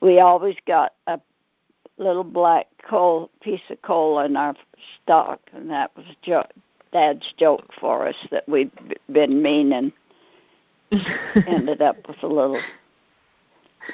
we 0.00 0.20
always 0.20 0.56
got 0.66 0.94
a 1.06 1.20
little 1.98 2.24
black 2.24 2.68
coal 2.88 3.30
piece 3.40 3.68
of 3.68 3.82
coal 3.82 4.20
in 4.20 4.36
our 4.36 4.54
stock, 5.02 5.40
and 5.52 5.70
that 5.70 5.94
was 5.96 6.06
jo- 6.22 6.46
Dad's 6.92 7.32
joke 7.38 7.70
for 7.78 8.06
us 8.06 8.16
that 8.30 8.48
we'd 8.48 8.70
been 9.12 9.42
mean 9.42 9.72
and 9.72 9.92
ended 11.46 11.80
up 11.82 11.96
with 12.08 12.22
a 12.22 12.26
little 12.26 12.60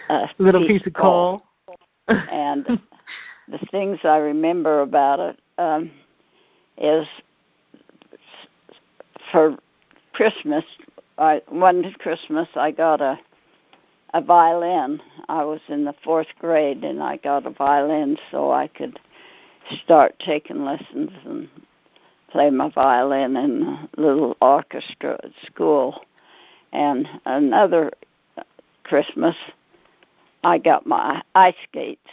uh, 0.08 0.26
Little 0.38 0.66
piece 0.66 0.86
of 0.86 0.94
coal. 0.94 1.42
and 2.08 2.66
the 3.48 3.58
things 3.70 3.98
I 4.04 4.16
remember 4.16 4.80
about 4.80 5.20
it 5.20 5.38
um, 5.58 5.90
is 6.78 7.06
for 9.30 9.56
Christmas. 10.12 10.64
I, 11.18 11.42
one 11.48 11.94
Christmas 11.98 12.48
I 12.54 12.70
got 12.70 13.00
a 13.00 13.18
a 14.14 14.20
violin. 14.20 15.00
I 15.28 15.44
was 15.44 15.60
in 15.68 15.84
the 15.84 15.94
fourth 16.02 16.28
grade 16.38 16.84
and 16.84 17.02
I 17.02 17.16
got 17.18 17.46
a 17.46 17.50
violin 17.50 18.16
so 18.30 18.50
I 18.50 18.66
could 18.68 18.98
start 19.84 20.14
taking 20.24 20.64
lessons 20.64 21.10
and 21.24 21.48
play 22.36 22.50
my 22.50 22.68
violin 22.68 23.34
in 23.34 23.62
a 23.62 23.88
little 23.96 24.36
orchestra 24.42 25.18
at 25.24 25.30
school. 25.46 26.02
And 26.70 27.08
another 27.24 27.92
Christmas, 28.84 29.34
I 30.44 30.58
got 30.58 30.86
my 30.86 31.22
ice 31.34 31.54
skates, 31.66 32.10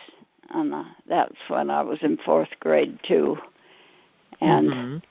and 0.51 0.73
uh, 0.73 0.85
that's 1.09 1.35
when 1.49 1.69
I 1.69 1.81
was 1.81 1.99
in 2.01 2.15
fourth 2.25 2.51
grade 2.61 2.97
too. 3.05 3.37
And 4.39 4.71
Mhm. 4.71 5.01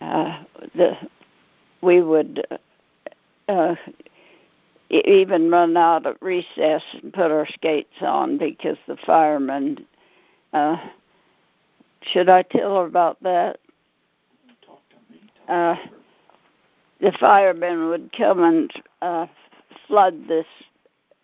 uh, 0.00 0.42
the 0.74 0.96
we 1.82 2.00
would 2.00 2.46
uh, 3.48 3.74
even 4.88 5.50
run 5.50 5.76
out 5.76 6.06
at 6.06 6.22
recess 6.22 6.82
and 6.94 7.12
put 7.12 7.30
our 7.30 7.46
skates 7.46 8.00
on 8.00 8.38
because 8.38 8.78
the 8.86 8.96
firemen. 8.96 9.84
Uh, 10.54 10.78
should 12.04 12.30
I 12.30 12.40
tell 12.42 12.76
her 12.76 12.86
about 12.86 13.22
that? 13.22 13.58
Uh, 15.48 15.76
the 17.00 17.12
firemen 17.18 17.88
would 17.88 18.12
come 18.16 18.42
and 18.42 18.72
uh, 19.02 19.26
flood 19.86 20.28
this 20.28 20.46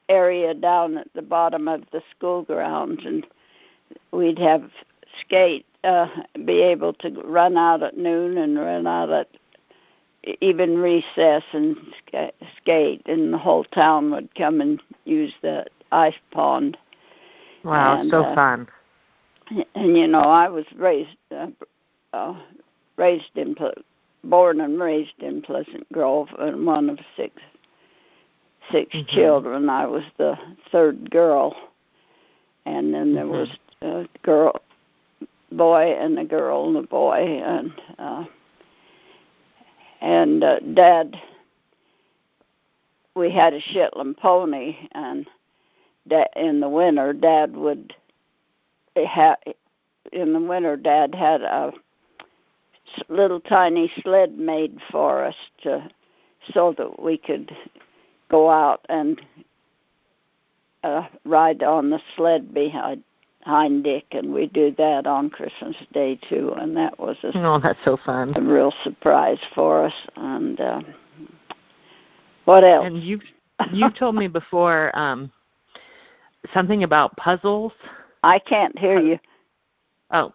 area 0.09 0.55
down 0.55 0.99
at 0.99 1.13
the 1.15 1.23
bottom 1.23 1.69
of 1.69 1.83
the 1.93 2.03
school 2.11 2.43
grounds, 2.43 3.05
and 3.05 3.27
we'd 4.13 4.39
have 4.39 4.71
skate 5.21 5.67
uh, 5.85 6.09
be 6.45 6.61
able 6.61 6.93
to 6.95 7.11
run 7.25 7.57
out 7.57 7.83
at 7.83 7.97
noon 7.97 8.37
and 8.39 8.59
run 8.59 8.87
out 8.87 9.11
at 9.11 9.29
even 10.41 10.79
recess 10.79 11.45
and 11.53 11.77
ska- 11.99 12.33
skate, 12.57 13.03
and 13.07 13.33
the 13.33 13.39
whole 13.39 13.65
town 13.65 14.11
would 14.11 14.35
come 14.35 14.61
and 14.61 14.83
use 15.05 15.33
the 15.43 15.65
ice 15.93 16.19
pond. 16.31 16.77
Wow, 17.65 18.01
And, 18.01 18.11
so 18.11 18.23
uh, 18.25 18.35
fun. 18.35 18.69
And 19.75 19.97
you 19.97 20.07
know, 20.07 20.21
I 20.21 20.49
was 20.49 20.67
raised 20.77 21.17
uh, 21.35 21.47
uh, 22.13 22.35
raised 22.97 23.37
in 23.37 23.55
born 24.25 24.61
and 24.61 24.81
raised 24.81 25.19
in 25.21 25.43
Pleasant 25.43 25.91
Grove, 25.93 26.29
and 26.39 26.67
one 26.67 26.91
of 26.91 26.99
six 27.17 27.41
6 28.71 28.95
Mhm. 28.95 29.07
children. 29.09 29.71
I 29.71 29.87
was 29.87 30.05
the 30.19 30.39
third 30.71 31.11
girl, 31.11 31.57
and 32.67 32.93
then 32.93 33.15
there 33.15 33.25
Mhm. 33.25 33.31
was 33.31 33.59
a 33.81 34.09
girl, 34.23 34.61
boy, 35.53 35.97
and 35.99 36.19
a 36.19 36.25
girl 36.25 36.67
and 36.67 36.77
a 36.77 36.83
boy, 36.83 37.41
and 37.43 37.73
uh, 37.99 38.25
and 40.01 40.45
uh, 40.45 40.59
Dad 40.61 41.21
we 43.15 43.31
had 43.31 43.53
a 43.53 43.61
Shetland 43.61 44.17
pony, 44.17 44.77
and 44.93 45.29
da- 46.07 46.29
in 46.37 46.61
the 46.61 46.69
winter, 46.69 47.13
Dad 47.13 47.57
would 47.57 47.95
have. 48.97 49.39
In 50.13 50.33
the 50.33 50.41
winter, 50.41 50.77
Dad 50.77 51.15
had 51.15 51.43
a 51.43 51.73
little 53.09 53.41
tiny 53.41 53.91
sled 54.03 54.39
made 54.39 54.79
for 54.91 55.25
us 55.25 55.37
to, 55.63 55.89
so 56.53 56.75
that 56.79 57.03
we 57.03 57.19
could 57.19 57.55
go 58.31 58.51
out 58.51 58.85
and 58.89 59.21
uh, 60.85 61.07
ride 61.25 61.63
on 61.63 61.91
the 61.91 62.01
sled 62.17 62.53
behind 62.55 63.03
behind 63.41 63.85
Dick, 63.85 64.05
and 64.11 64.33
we 64.35 64.47
do 64.47 64.75
that 64.77 65.07
on 65.07 65.31
Christmas 65.31 65.75
Day 65.93 66.19
too, 66.29 66.53
and 66.59 66.77
that 66.77 66.99
was 66.99 67.17
a, 67.23 67.33
Oh, 67.35 67.59
that's 67.63 67.79
so 67.85 67.97
fun. 68.05 68.35
a 68.37 68.41
real 68.43 68.75
surprise 68.83 69.39
for 69.55 69.87
us. 69.87 69.95
And 70.17 70.61
um, 70.61 70.95
what 72.45 72.63
else? 72.65 72.87
And 72.87 73.03
you 73.03 73.21
you 73.73 73.91
told 73.99 74.17
me 74.17 74.29
before 74.29 74.97
um 74.99 75.31
something 76.53 76.85
about 76.85 77.17
puzzles. 77.17 77.73
I 78.23 78.39
can't 78.39 78.79
hear 78.79 79.01
you. 79.01 79.19
Oh, 80.11 80.35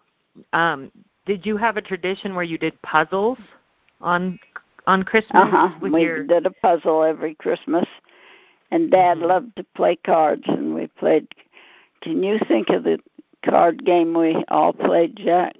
um 0.52 0.90
did 1.26 1.46
you 1.46 1.56
have 1.56 1.76
a 1.76 1.82
tradition 1.82 2.34
where 2.34 2.44
you 2.44 2.58
did 2.58 2.80
puzzles 2.82 3.38
on 4.00 4.38
on 4.86 5.02
Christmas 5.02 5.42
Uh 5.42 5.68
huh. 5.68 5.78
We 5.80 6.02
your 6.02 6.24
did 6.24 6.46
a 6.46 6.50
puzzle 6.50 7.02
every 7.02 7.34
Christmas, 7.34 7.86
and 8.70 8.90
Dad 8.90 9.18
Mhm. 9.18 9.26
loved 9.28 9.56
to 9.56 9.64
play 9.74 9.96
cards, 9.96 10.44
and 10.46 10.74
we 10.74 10.86
played. 10.88 11.28
Can 12.02 12.22
you 12.22 12.38
think 12.38 12.68
of 12.70 12.84
the 12.84 12.98
card 13.42 13.84
game 13.84 14.12
we 14.14 14.44
all 14.48 14.72
played, 14.72 15.16
Jack? 15.16 15.56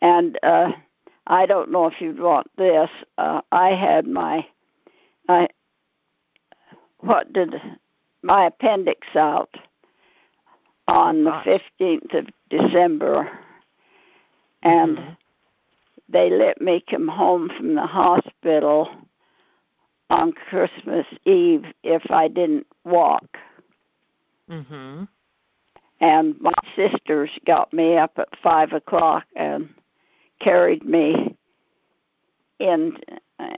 And 0.00 0.38
uh 0.42 0.72
I 1.26 1.46
don't 1.46 1.70
know 1.70 1.86
if 1.86 2.00
you'd 2.00 2.20
want 2.20 2.50
this. 2.56 2.90
Uh 3.16 3.40
I 3.50 3.70
had 3.70 4.06
my 4.06 4.46
I 5.28 5.48
what 6.98 7.32
did 7.32 7.60
my 8.22 8.44
appendix 8.46 9.06
out 9.16 9.54
on 10.86 11.24
the 11.24 11.40
fifteenth 11.44 12.12
of 12.14 12.28
December 12.50 13.30
and 14.62 14.98
Mhm. 14.98 15.16
they 16.08 16.30
let 16.30 16.60
me 16.60 16.80
come 16.80 17.08
home 17.08 17.48
from 17.50 17.74
the 17.74 17.86
hospital 17.86 18.90
on 20.10 20.32
Christmas 20.32 21.06
Eve 21.24 21.72
if 21.82 22.10
I 22.10 22.28
didn't 22.28 22.66
walk. 22.84 23.38
Mhm. 24.48 25.08
And 26.00 26.40
my 26.40 26.52
sisters 26.76 27.30
got 27.46 27.72
me 27.72 27.96
up 27.96 28.18
at 28.18 28.36
five 28.36 28.72
o'clock 28.72 29.26
and 29.34 29.72
carried 30.38 30.84
me 30.84 31.36
in 32.58 32.98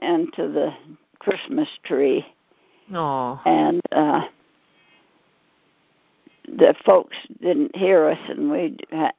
into 0.01 0.47
the 0.47 0.73
Christmas 1.19 1.69
tree. 1.83 2.25
Oh. 2.93 3.39
And 3.45 3.81
uh, 3.91 4.27
the 6.57 6.75
folks 6.85 7.15
didn't 7.41 7.75
hear 7.75 8.09
us, 8.09 8.19
and 8.27 8.51
we 8.51 8.77
ha- 8.91 9.13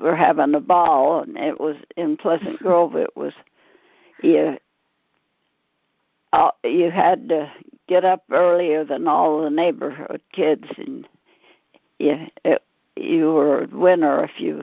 were 0.00 0.16
having 0.16 0.54
a 0.54 0.60
ball. 0.60 1.20
And 1.20 1.36
it 1.36 1.60
was 1.60 1.76
in 1.96 2.16
Pleasant 2.16 2.58
Grove. 2.62 2.96
It 2.96 3.16
was 3.16 3.34
you. 4.22 4.58
Uh, 6.32 6.50
you 6.64 6.90
had 6.90 7.28
to 7.28 7.52
get 7.88 8.04
up 8.04 8.24
earlier 8.30 8.84
than 8.84 9.06
all 9.06 9.42
the 9.42 9.50
neighborhood 9.50 10.22
kids, 10.32 10.66
and 10.78 11.06
you 11.98 12.26
it, 12.44 12.62
you 12.96 13.32
were 13.32 13.64
a 13.64 13.66
winner 13.66 14.24
if 14.24 14.40
you 14.40 14.62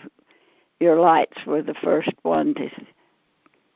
your 0.79 0.99
lights 0.99 1.45
were 1.45 1.61
the 1.61 1.75
first 1.75 2.13
one 2.23 2.53
to 2.55 2.69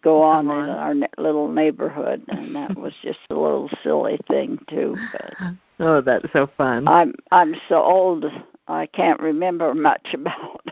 go 0.03 0.21
on, 0.21 0.47
Come 0.47 0.63
in 0.63 0.69
our 0.69 0.93
ne- 0.93 1.07
little 1.17 1.47
neighborhood, 1.47 2.23
and 2.27 2.55
that 2.55 2.77
was 2.77 2.93
just 3.01 3.19
a 3.29 3.35
little 3.35 3.69
silly 3.83 4.19
thing 4.27 4.59
too. 4.69 4.95
But 5.11 5.53
Oh, 5.79 6.01
that's 6.01 6.25
so 6.33 6.49
fun. 6.57 6.87
I'm 6.87 7.13
I'm 7.31 7.55
so 7.67 7.81
old 7.81 8.25
I 8.67 8.85
can't 8.87 9.19
remember 9.19 9.73
much 9.73 10.07
about. 10.13 10.65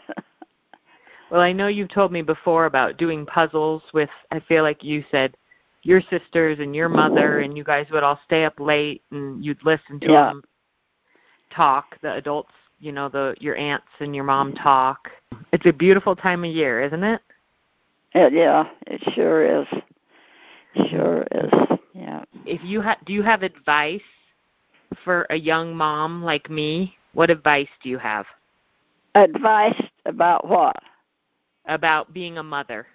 Well, 1.29 1.41
I 1.41 1.53
know 1.53 1.67
you've 1.67 1.89
told 1.89 2.11
me 2.11 2.21
before 2.21 2.65
about 2.65 2.97
doing 2.97 3.25
puzzles 3.25 3.83
with 3.93 4.09
I 4.31 4.39
feel 4.39 4.63
like 4.63 4.83
you 4.83 5.03
said 5.11 5.35
your 5.83 6.01
sisters 6.01 6.59
and 6.59 6.75
your 6.75 6.89
mother 6.89 7.39
and 7.39 7.57
you 7.57 7.63
guys 7.63 7.87
would 7.91 8.03
all 8.03 8.19
stay 8.25 8.45
up 8.45 8.59
late 8.59 9.01
and 9.11 9.43
you'd 9.43 9.63
listen 9.65 9.99
to 10.01 10.11
Yeah. 10.11 10.25
them 10.25 10.43
talk, 11.49 11.99
the 12.01 12.13
adults, 12.13 12.51
you 12.79 12.91
know, 12.91 13.09
the 13.09 13.35
your 13.39 13.55
aunts 13.55 13.87
and 13.99 14.15
your 14.15 14.23
mom 14.23 14.49
mm-hmm. 14.53 14.63
talk. 14.63 15.09
It's 15.51 15.65
a 15.65 15.73
beautiful 15.73 16.15
time 16.15 16.43
of 16.43 16.51
year, 16.51 16.81
isn't 16.81 17.03
it? 17.03 17.21
Yeah, 18.13 18.69
it 18.87 19.01
sure 19.13 19.61
is. 19.61 19.67
Sure 20.89 21.25
is. 21.31 21.51
Yeah. 21.93 22.23
If 22.45 22.63
you 22.63 22.81
ha- 22.81 22.97
do 23.05 23.13
you 23.13 23.23
have 23.23 23.43
advice 23.43 24.01
for 25.03 25.25
a 25.29 25.35
young 25.35 25.75
mom 25.75 26.23
like 26.23 26.49
me? 26.49 26.95
What 27.13 27.29
advice 27.29 27.67
do 27.83 27.89
you 27.89 27.97
have 27.97 28.25
Advice 29.15 29.81
about 30.05 30.47
what? 30.47 30.77
about 31.65 32.13
being 32.13 32.37
a 32.37 32.43
mother? 32.43 32.87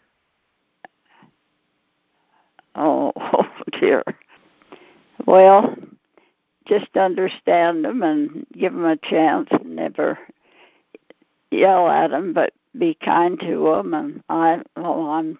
Oh, 2.75 3.13
oh 3.17 3.49
dear. 3.81 4.03
Well, 5.27 5.77
just 6.67 6.97
understand 6.97 7.85
them 7.85 8.03
and 8.03 8.47
give 8.53 8.73
them 8.73 8.85
a 8.85 8.97
chance. 8.97 9.49
Never 9.65 10.19
yell 11.51 11.89
at 11.89 12.11
them, 12.11 12.33
but 12.33 12.53
be 12.79 12.97
kind 13.03 13.39
to 13.41 13.75
them. 13.77 13.95
And 13.95 14.23
I, 14.29 14.62
well, 14.77 15.11
I'm, 15.11 15.39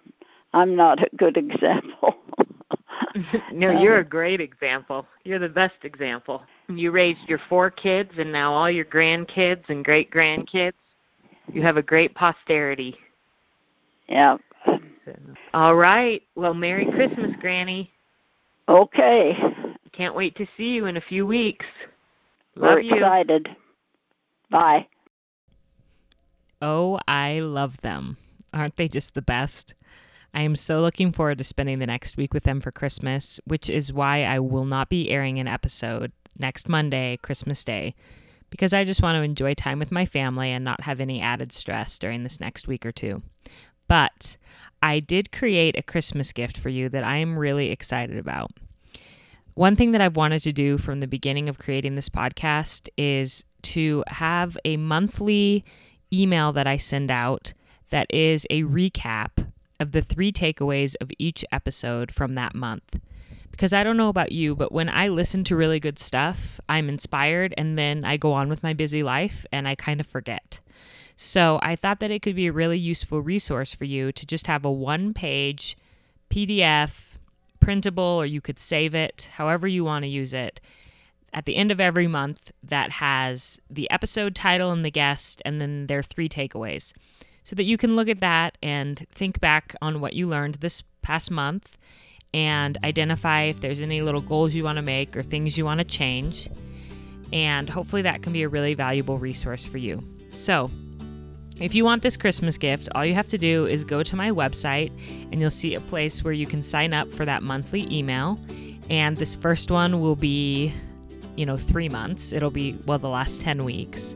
I'm 0.53 0.75
not 0.75 1.01
a 1.01 1.09
good 1.15 1.37
example. 1.37 2.17
no, 3.51 3.79
you're 3.79 3.97
uh, 3.97 4.01
a 4.01 4.05
great 4.05 4.41
example. 4.41 5.05
You're 5.23 5.39
the 5.39 5.49
best 5.49 5.75
example. 5.83 6.43
You 6.67 6.91
raised 6.91 7.27
your 7.27 7.39
four 7.49 7.69
kids 7.71 8.11
and 8.17 8.31
now 8.31 8.53
all 8.53 8.69
your 8.69 8.85
grandkids 8.85 9.63
and 9.69 9.85
great 9.85 10.11
grandkids. 10.11 10.73
You 11.51 11.61
have 11.61 11.77
a 11.77 11.81
great 11.81 12.13
posterity. 12.13 12.97
Yeah. 14.07 14.37
All 15.53 15.75
right. 15.75 16.21
Well, 16.35 16.53
Merry 16.53 16.85
Christmas, 16.85 17.31
Grampy. 17.41 17.89
Okay. 18.67 19.37
Can't 19.93 20.15
wait 20.15 20.35
to 20.35 20.45
see 20.57 20.73
you 20.73 20.85
in 20.85 20.97
a 20.97 21.01
few 21.01 21.25
weeks. 21.25 21.65
We're 22.55 22.75
Love 22.75 22.83
you. 22.83 22.95
excited. 22.95 23.49
Bye. 24.49 24.87
Oh, 26.61 26.99
I 27.07 27.39
love 27.39 27.77
them. 27.81 28.17
Aren't 28.53 28.77
they 28.77 28.87
just 28.87 29.13
the 29.13 29.21
best? 29.21 29.73
I 30.33 30.41
am 30.41 30.55
so 30.55 30.81
looking 30.81 31.11
forward 31.11 31.37
to 31.37 31.43
spending 31.43 31.79
the 31.79 31.87
next 31.87 32.17
week 32.17 32.33
with 32.33 32.43
them 32.43 32.61
for 32.61 32.71
Christmas, 32.71 33.39
which 33.45 33.69
is 33.69 33.93
why 33.93 34.23
I 34.23 34.39
will 34.39 34.65
not 34.65 34.89
be 34.89 35.09
airing 35.09 35.39
an 35.39 35.47
episode 35.47 36.11
next 36.37 36.69
Monday, 36.69 37.17
Christmas 37.21 37.63
Day, 37.63 37.95
because 38.49 38.73
I 38.73 38.83
just 38.83 39.01
want 39.01 39.15
to 39.15 39.23
enjoy 39.23 39.53
time 39.53 39.79
with 39.79 39.91
my 39.91 40.05
family 40.05 40.51
and 40.51 40.63
not 40.63 40.81
have 40.81 40.99
any 40.99 41.21
added 41.21 41.53
stress 41.53 41.97
during 41.97 42.23
this 42.23 42.39
next 42.39 42.67
week 42.67 42.85
or 42.85 42.91
two. 42.91 43.21
But 43.87 44.37
I 44.81 44.99
did 44.99 45.31
create 45.31 45.77
a 45.77 45.83
Christmas 45.83 46.31
gift 46.31 46.57
for 46.57 46.69
you 46.69 46.89
that 46.89 47.03
I 47.03 47.17
am 47.17 47.37
really 47.37 47.71
excited 47.71 48.17
about. 48.17 48.51
One 49.55 49.75
thing 49.75 49.91
that 49.91 50.01
I've 50.01 50.17
wanted 50.17 50.43
to 50.43 50.53
do 50.53 50.77
from 50.77 50.99
the 50.99 51.07
beginning 51.07 51.49
of 51.49 51.57
creating 51.57 51.95
this 51.95 52.09
podcast 52.09 52.89
is 52.95 53.43
to 53.63 54.03
have 54.07 54.55
a 54.63 54.77
monthly 54.77 55.65
email 56.11 56.51
that 56.53 56.67
I 56.67 56.77
send 56.77 57.11
out 57.11 57.53
that 57.89 58.07
is 58.13 58.45
a 58.49 58.63
recap 58.63 59.47
of 59.79 59.91
the 59.91 60.01
three 60.01 60.31
takeaways 60.31 60.95
of 60.99 61.11
each 61.17 61.45
episode 61.51 62.13
from 62.13 62.35
that 62.35 62.55
month. 62.55 62.99
Because 63.51 63.73
I 63.73 63.83
don't 63.83 63.97
know 63.97 64.09
about 64.09 64.31
you, 64.31 64.55
but 64.55 64.71
when 64.71 64.89
I 64.89 65.07
listen 65.07 65.43
to 65.45 65.55
really 65.55 65.79
good 65.79 65.97
stuff, 65.97 66.59
I'm 66.69 66.89
inspired 66.89 67.53
and 67.57 67.77
then 67.77 68.05
I 68.05 68.17
go 68.17 68.33
on 68.33 68.49
with 68.49 68.61
my 68.61 68.73
busy 68.73 69.01
life 69.01 69.45
and 69.51 69.67
I 69.67 69.75
kind 69.75 69.99
of 69.99 70.05
forget. 70.05 70.59
So 71.15 71.59
I 71.63 71.75
thought 71.75 71.99
that 71.99 72.11
it 72.11 72.21
could 72.21 72.35
be 72.35 72.47
a 72.47 72.51
really 72.51 72.77
useful 72.77 73.21
resource 73.21 73.73
for 73.73 73.85
you 73.85 74.11
to 74.11 74.25
just 74.25 74.45
have 74.45 74.63
a 74.63 74.71
one 74.71 75.13
page 75.13 75.75
PDF, 76.29 77.17
printable, 77.59 78.03
or 78.03 78.25
you 78.25 78.41
could 78.41 78.59
save 78.59 78.93
it 78.93 79.29
however 79.33 79.67
you 79.67 79.83
want 79.83 80.03
to 80.03 80.09
use 80.09 80.33
it 80.33 80.59
at 81.33 81.45
the 81.45 81.55
end 81.55 81.71
of 81.71 81.79
every 81.79 82.07
month 82.07 82.51
that 82.63 82.91
has 82.91 83.59
the 83.69 83.89
episode 83.91 84.35
title 84.35 84.71
and 84.71 84.83
the 84.83 84.91
guest 84.91 85.41
and 85.45 85.61
then 85.61 85.87
their 85.87 86.01
three 86.01 86.29
takeaways 86.29 86.93
so 87.47 87.55
that 87.55 87.63
you 87.63 87.77
can 87.77 87.95
look 87.95 88.09
at 88.09 88.19
that 88.19 88.57
and 88.61 89.07
think 89.09 89.39
back 89.39 89.73
on 89.81 90.01
what 90.01 90.11
you 90.11 90.27
learned 90.27 90.55
this 90.55 90.83
past 91.01 91.31
month 91.31 91.77
and 92.33 92.77
identify 92.83 93.43
if 93.43 93.61
there's 93.61 93.79
any 93.79 94.01
little 94.01 94.19
goals 94.19 94.53
you 94.53 94.65
want 94.65 94.75
to 94.75 94.81
make 94.81 95.15
or 95.15 95.23
things 95.23 95.57
you 95.57 95.63
want 95.63 95.77
to 95.77 95.85
change. 95.85 96.49
And 97.31 97.69
hopefully 97.69 98.01
that 98.01 98.21
can 98.21 98.33
be 98.33 98.43
a 98.43 98.49
really 98.49 98.73
valuable 98.73 99.17
resource 99.17 99.65
for 99.65 99.77
you. 99.77 100.03
So, 100.29 100.69
if 101.61 101.73
you 101.73 101.85
want 101.85 102.03
this 102.03 102.17
Christmas 102.17 102.57
gift, 102.57 102.89
all 102.93 103.05
you 103.05 103.13
have 103.13 103.29
to 103.29 103.37
do 103.37 103.65
is 103.65 103.85
go 103.85 104.03
to 104.03 104.15
my 104.17 104.29
website 104.29 104.91
and 105.31 105.39
you'll 105.39 105.49
see 105.49 105.73
a 105.73 105.81
place 105.81 106.25
where 106.25 106.33
you 106.33 106.45
can 106.45 106.61
sign 106.61 106.93
up 106.93 107.11
for 107.11 107.23
that 107.23 107.43
monthly 107.43 107.87
email. 107.89 108.37
And 108.89 109.15
this 109.15 109.35
first 109.35 109.71
one 109.71 110.01
will 110.01 110.17
be, 110.17 110.73
you 111.37 111.45
know, 111.45 111.57
three 111.57 111.89
months. 111.89 112.33
It'll 112.33 112.51
be, 112.51 112.77
well, 112.85 112.99
the 112.99 113.09
last 113.09 113.41
10 113.41 113.63
weeks 113.63 114.15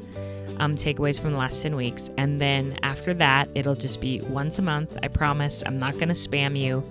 um, 0.62 0.76
takeaways 0.76 1.20
from 1.20 1.32
the 1.32 1.38
last 1.38 1.62
10 1.64 1.76
weeks. 1.76 2.12
And 2.18 2.40
then 2.40 2.78
after 2.84 3.16
that, 3.16 3.50
it'll 3.56 3.74
just 3.76 4.00
be 4.00 4.22
once 4.22 4.60
a 4.60 4.62
month. 4.62 4.96
I 5.02 5.08
promise 5.08 5.64
I'm 5.66 5.80
not 5.80 5.96
going 5.96 6.10
to 6.10 6.14
spam 6.14 6.56
you. 6.58 6.88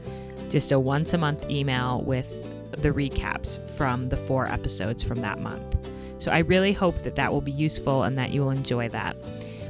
just 0.50 0.72
a 0.72 0.80
once 0.80 1.14
a 1.14 1.18
month 1.18 1.48
email 1.48 2.02
with 2.02 2.28
the 2.72 2.90
recaps 2.90 3.64
from 3.76 4.08
the 4.08 4.16
four 4.16 4.48
episodes 4.48 5.04
from 5.04 5.20
that 5.20 5.38
month. 5.38 5.92
So 6.18 6.32
I 6.32 6.38
really 6.38 6.72
hope 6.72 7.02
that 7.02 7.14
that 7.14 7.32
will 7.32 7.40
be 7.40 7.52
useful 7.52 8.02
and 8.02 8.18
that 8.18 8.32
you 8.32 8.40
will 8.42 8.50
enjoy 8.50 8.88
that. 8.88 9.16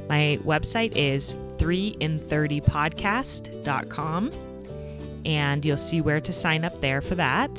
My 0.09 0.39
website 0.43 0.95
is 0.95 1.35
3in30podcast.com 1.57 4.31
and 5.23 5.63
you'll 5.63 5.77
see 5.77 6.01
where 6.01 6.19
to 6.19 6.33
sign 6.33 6.65
up 6.65 6.81
there 6.81 7.01
for 7.01 7.13
that. 7.15 7.51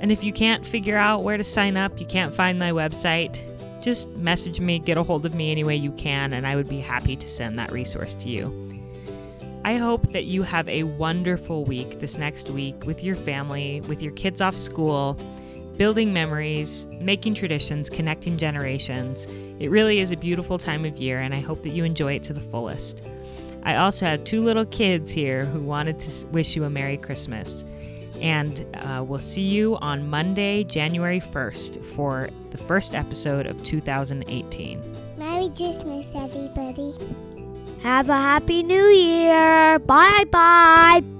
And 0.00 0.12
if 0.12 0.22
you 0.22 0.32
can't 0.32 0.64
figure 0.64 0.96
out 0.96 1.24
where 1.24 1.36
to 1.36 1.44
sign 1.44 1.76
up, 1.76 1.98
you 2.00 2.06
can't 2.06 2.32
find 2.32 2.58
my 2.58 2.70
website, 2.70 3.42
just 3.82 4.08
message 4.10 4.60
me, 4.60 4.78
get 4.78 4.98
a 4.98 5.02
hold 5.02 5.24
of 5.24 5.34
me 5.34 5.50
any 5.50 5.64
way 5.64 5.76
you 5.76 5.92
can, 5.92 6.32
and 6.32 6.46
I 6.46 6.56
would 6.56 6.68
be 6.68 6.78
happy 6.78 7.16
to 7.16 7.28
send 7.28 7.58
that 7.58 7.72
resource 7.72 8.14
to 8.14 8.28
you. 8.28 8.68
I 9.64 9.74
hope 9.74 10.12
that 10.12 10.24
you 10.24 10.42
have 10.42 10.68
a 10.68 10.84
wonderful 10.84 11.64
week 11.64 12.00
this 12.00 12.16
next 12.16 12.50
week 12.50 12.86
with 12.86 13.02
your 13.02 13.14
family, 13.14 13.80
with 13.82 14.02
your 14.02 14.12
kids 14.12 14.40
off 14.40 14.56
school, 14.56 15.16
building 15.76 16.12
memories, 16.12 16.86
making 17.00 17.34
traditions, 17.34 17.90
connecting 17.90 18.38
generations. 18.38 19.26
It 19.60 19.70
really 19.70 20.00
is 20.00 20.10
a 20.10 20.16
beautiful 20.16 20.58
time 20.58 20.84
of 20.84 20.96
year, 20.96 21.20
and 21.20 21.34
I 21.34 21.40
hope 21.40 21.62
that 21.62 21.70
you 21.70 21.84
enjoy 21.84 22.14
it 22.14 22.22
to 22.24 22.32
the 22.32 22.40
fullest. 22.40 23.02
I 23.62 23.76
also 23.76 24.06
have 24.06 24.24
two 24.24 24.42
little 24.42 24.64
kids 24.64 25.10
here 25.10 25.44
who 25.44 25.60
wanted 25.60 25.98
to 26.00 26.26
wish 26.28 26.56
you 26.56 26.64
a 26.64 26.70
Merry 26.70 26.96
Christmas. 26.96 27.64
And 28.20 28.64
uh, 28.74 29.04
we'll 29.06 29.18
see 29.18 29.42
you 29.42 29.76
on 29.76 30.08
Monday, 30.08 30.64
January 30.64 31.20
1st 31.20 31.84
for 31.84 32.28
the 32.50 32.58
first 32.58 32.94
episode 32.94 33.46
of 33.46 33.64
2018. 33.64 34.82
Merry 35.16 35.48
Christmas, 35.48 36.12
everybody. 36.14 36.94
Have 37.82 38.08
a 38.08 38.14
happy 38.14 38.62
new 38.62 38.86
year. 38.86 39.78
Bye 39.78 40.24
bye. 40.30 41.17